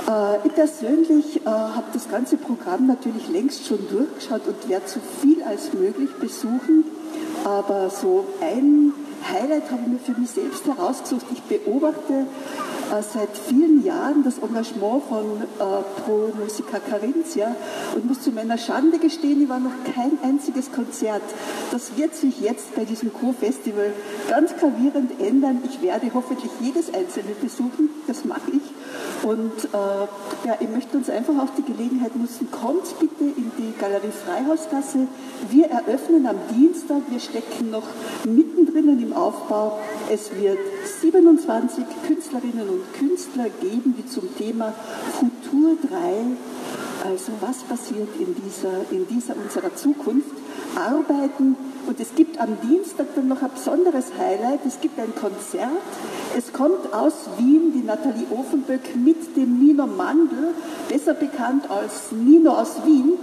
Äh, 0.08 0.48
ich 0.48 0.54
persönlich 0.54 1.38
äh, 1.46 1.50
habe 1.50 1.86
das 1.94 2.10
ganze 2.10 2.38
Programm 2.38 2.88
natürlich 2.88 3.30
längst 3.30 3.66
schon 3.66 3.80
durchgeschaut 3.90 4.42
und 4.48 4.70
werde 4.70 4.88
so 4.88 5.00
viel 5.22 5.44
als 5.44 5.74
möglich 5.74 6.10
besuchen. 6.20 6.86
Aber 7.44 7.90
so 7.90 8.26
ein 8.42 8.94
Highlight 9.32 9.72
habe 9.72 9.82
ich 9.84 9.88
mir 9.88 10.00
für 10.00 10.20
mich 10.20 10.30
selbst 10.30 10.66
herausgesucht. 10.66 11.26
Ich 11.32 11.42
beobachte 11.44 12.26
seit 12.90 13.30
vielen 13.48 13.84
Jahren 13.84 14.24
das 14.24 14.40
Engagement 14.40 15.04
von 15.08 15.42
äh, 15.42 16.02
Pro 16.02 16.32
Musica 16.38 16.80
Carinthia 16.80 17.56
und 17.96 18.06
muss 18.06 18.22
zu 18.22 18.32
meiner 18.32 18.58
Schande 18.58 18.98
gestehen, 18.98 19.44
ich 19.44 19.50
war 19.50 19.60
noch 19.60 19.72
kein 19.96 20.18
einziges 20.24 20.72
Konzert. 20.72 21.22
Das 21.72 21.98
wird 21.98 22.16
sich 22.16 22.42
jetzt 22.42 22.76
bei 22.76 22.86
diesem 22.86 23.14
Co-Festival 23.14 23.94
ganz 24.30 24.56
gravierend 24.58 25.20
ändern. 25.20 25.62
Ich 25.66 25.82
werde 25.82 26.12
hoffentlich 26.14 26.52
jedes 26.62 26.94
einzelne 26.94 27.34
besuchen, 27.42 27.90
das 28.08 28.26
mache 28.26 28.52
ich. 28.54 29.28
Und 29.28 29.66
äh, 29.66 30.48
ja, 30.48 30.58
ich 30.60 30.70
möchte 30.70 30.98
uns 30.98 31.10
einfach 31.10 31.38
auch 31.38 31.50
die 31.58 31.64
Gelegenheit 31.64 32.16
nutzen, 32.16 32.50
kommt 32.52 32.98
bitte 33.00 33.24
in 33.24 33.52
die 33.58 33.74
Galerie 33.80 34.12
Freihausgasse. 34.12 35.08
Wir 35.50 35.68
eröffnen 35.68 36.26
am 36.26 36.38
Dienstag, 36.56 37.02
wir 37.10 37.20
stecken 37.20 37.70
noch 37.70 37.84
mittendrin 38.24 39.02
im 39.02 39.14
Aufbau. 39.14 39.80
Es 40.12 40.32
wird 40.36 40.58
27 41.02 41.84
Künstlerinnen 42.08 42.70
und 42.70 42.79
Künstler 42.98 43.50
geben, 43.62 43.96
die 43.98 44.06
zum 44.08 44.36
Thema 44.38 44.74
Futur 45.20 45.78
3, 45.90 47.08
also 47.10 47.32
was 47.42 47.60
passiert 47.64 48.10
in 48.20 48.36
dieser, 48.36 48.92
in 48.92 49.08
dieser 49.08 49.36
unserer 49.36 49.76
Zukunft, 49.76 50.32
arbeiten. 50.76 51.56
Und 51.88 52.00
es 52.00 52.14
gibt 52.16 52.40
am 52.40 52.58
Dienstag 52.62 53.08
dann 53.16 53.28
noch 53.28 53.42
ein 53.42 53.52
besonderes 53.52 54.06
Highlight. 54.18 54.60
Es 54.68 54.80
gibt 54.80 55.00
ein 55.00 55.14
Konzert. 55.16 55.70
Es 56.38 56.54
kommt 56.54 56.94
aus 56.94 57.14
Wien 57.38 57.72
die 57.74 57.84
Nathalie 57.84 58.28
Ofenböck 58.30 58.96
mit 58.96 59.36
dem 59.36 59.60
Nino 59.60 59.88
Mandl, 59.88 60.54
besser 60.88 61.14
bekannt 61.14 61.70
als 61.70 62.12
Nino 62.12 62.52
aus 62.52 62.86
Wien. 62.86 63.14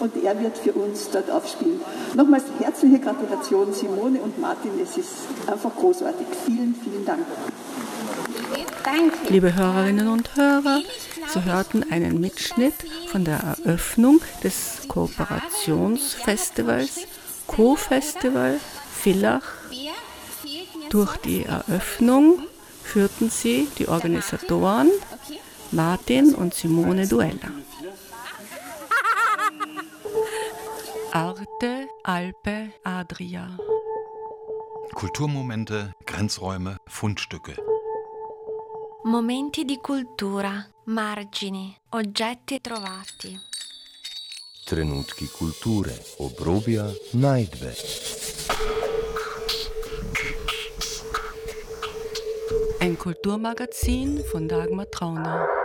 Und 0.00 0.12
er 0.22 0.40
wird 0.40 0.58
für 0.58 0.72
uns 0.72 1.08
dort 1.10 1.30
aufspielen. 1.30 1.80
Nochmals 2.14 2.44
herzliche 2.58 2.98
Gratulation, 2.98 3.72
Simone 3.72 4.20
und 4.20 4.40
Martin. 4.40 4.72
Es 4.82 4.96
ist 4.96 5.10
einfach 5.46 5.74
großartig. 5.76 6.26
Vielen, 6.44 6.74
vielen 6.82 7.04
Dank. 7.04 7.20
Liebe 9.28 9.54
Hörerinnen 9.54 10.08
und 10.08 10.34
Hörer, 10.36 10.80
Sie 11.26 11.44
hörten 11.44 11.84
einen 11.90 12.20
Mitschnitt 12.20 12.74
von 13.08 13.24
der 13.24 13.56
Eröffnung 13.64 14.20
des 14.42 14.86
Kooperationsfestivals 14.88 17.06
Co-Festival 17.46 18.60
Villach. 18.92 19.44
Durch 20.90 21.16
die 21.18 21.44
Eröffnung 21.44 22.40
führten 22.82 23.30
sie 23.30 23.68
die 23.78 23.86
Organisatoren 23.88 24.90
Martin 25.72 26.34
und 26.34 26.54
Simone 26.54 27.06
Duella. 27.08 27.50
Arte 31.12 31.88
Alpe 32.02 32.70
Adria. 32.84 33.56
Kulturmomente, 34.94 35.92
Grenzräume, 36.06 36.78
Fundstücke. 36.86 37.56
Momenti 39.06 39.66
di 39.66 39.76
cultura, 39.82 40.66
margini, 40.84 41.76
oggetti 41.90 42.58
trovati. 42.58 43.38
Trenutki 44.64 45.28
kulture, 45.28 45.94
obrobja, 46.16 46.90
najdbe. 47.12 47.74
Ein 52.80 52.96
Kulturmagazin 52.96 54.24
von 54.32 54.48
Dagmar 54.48 54.88
Trauner. 54.88 55.63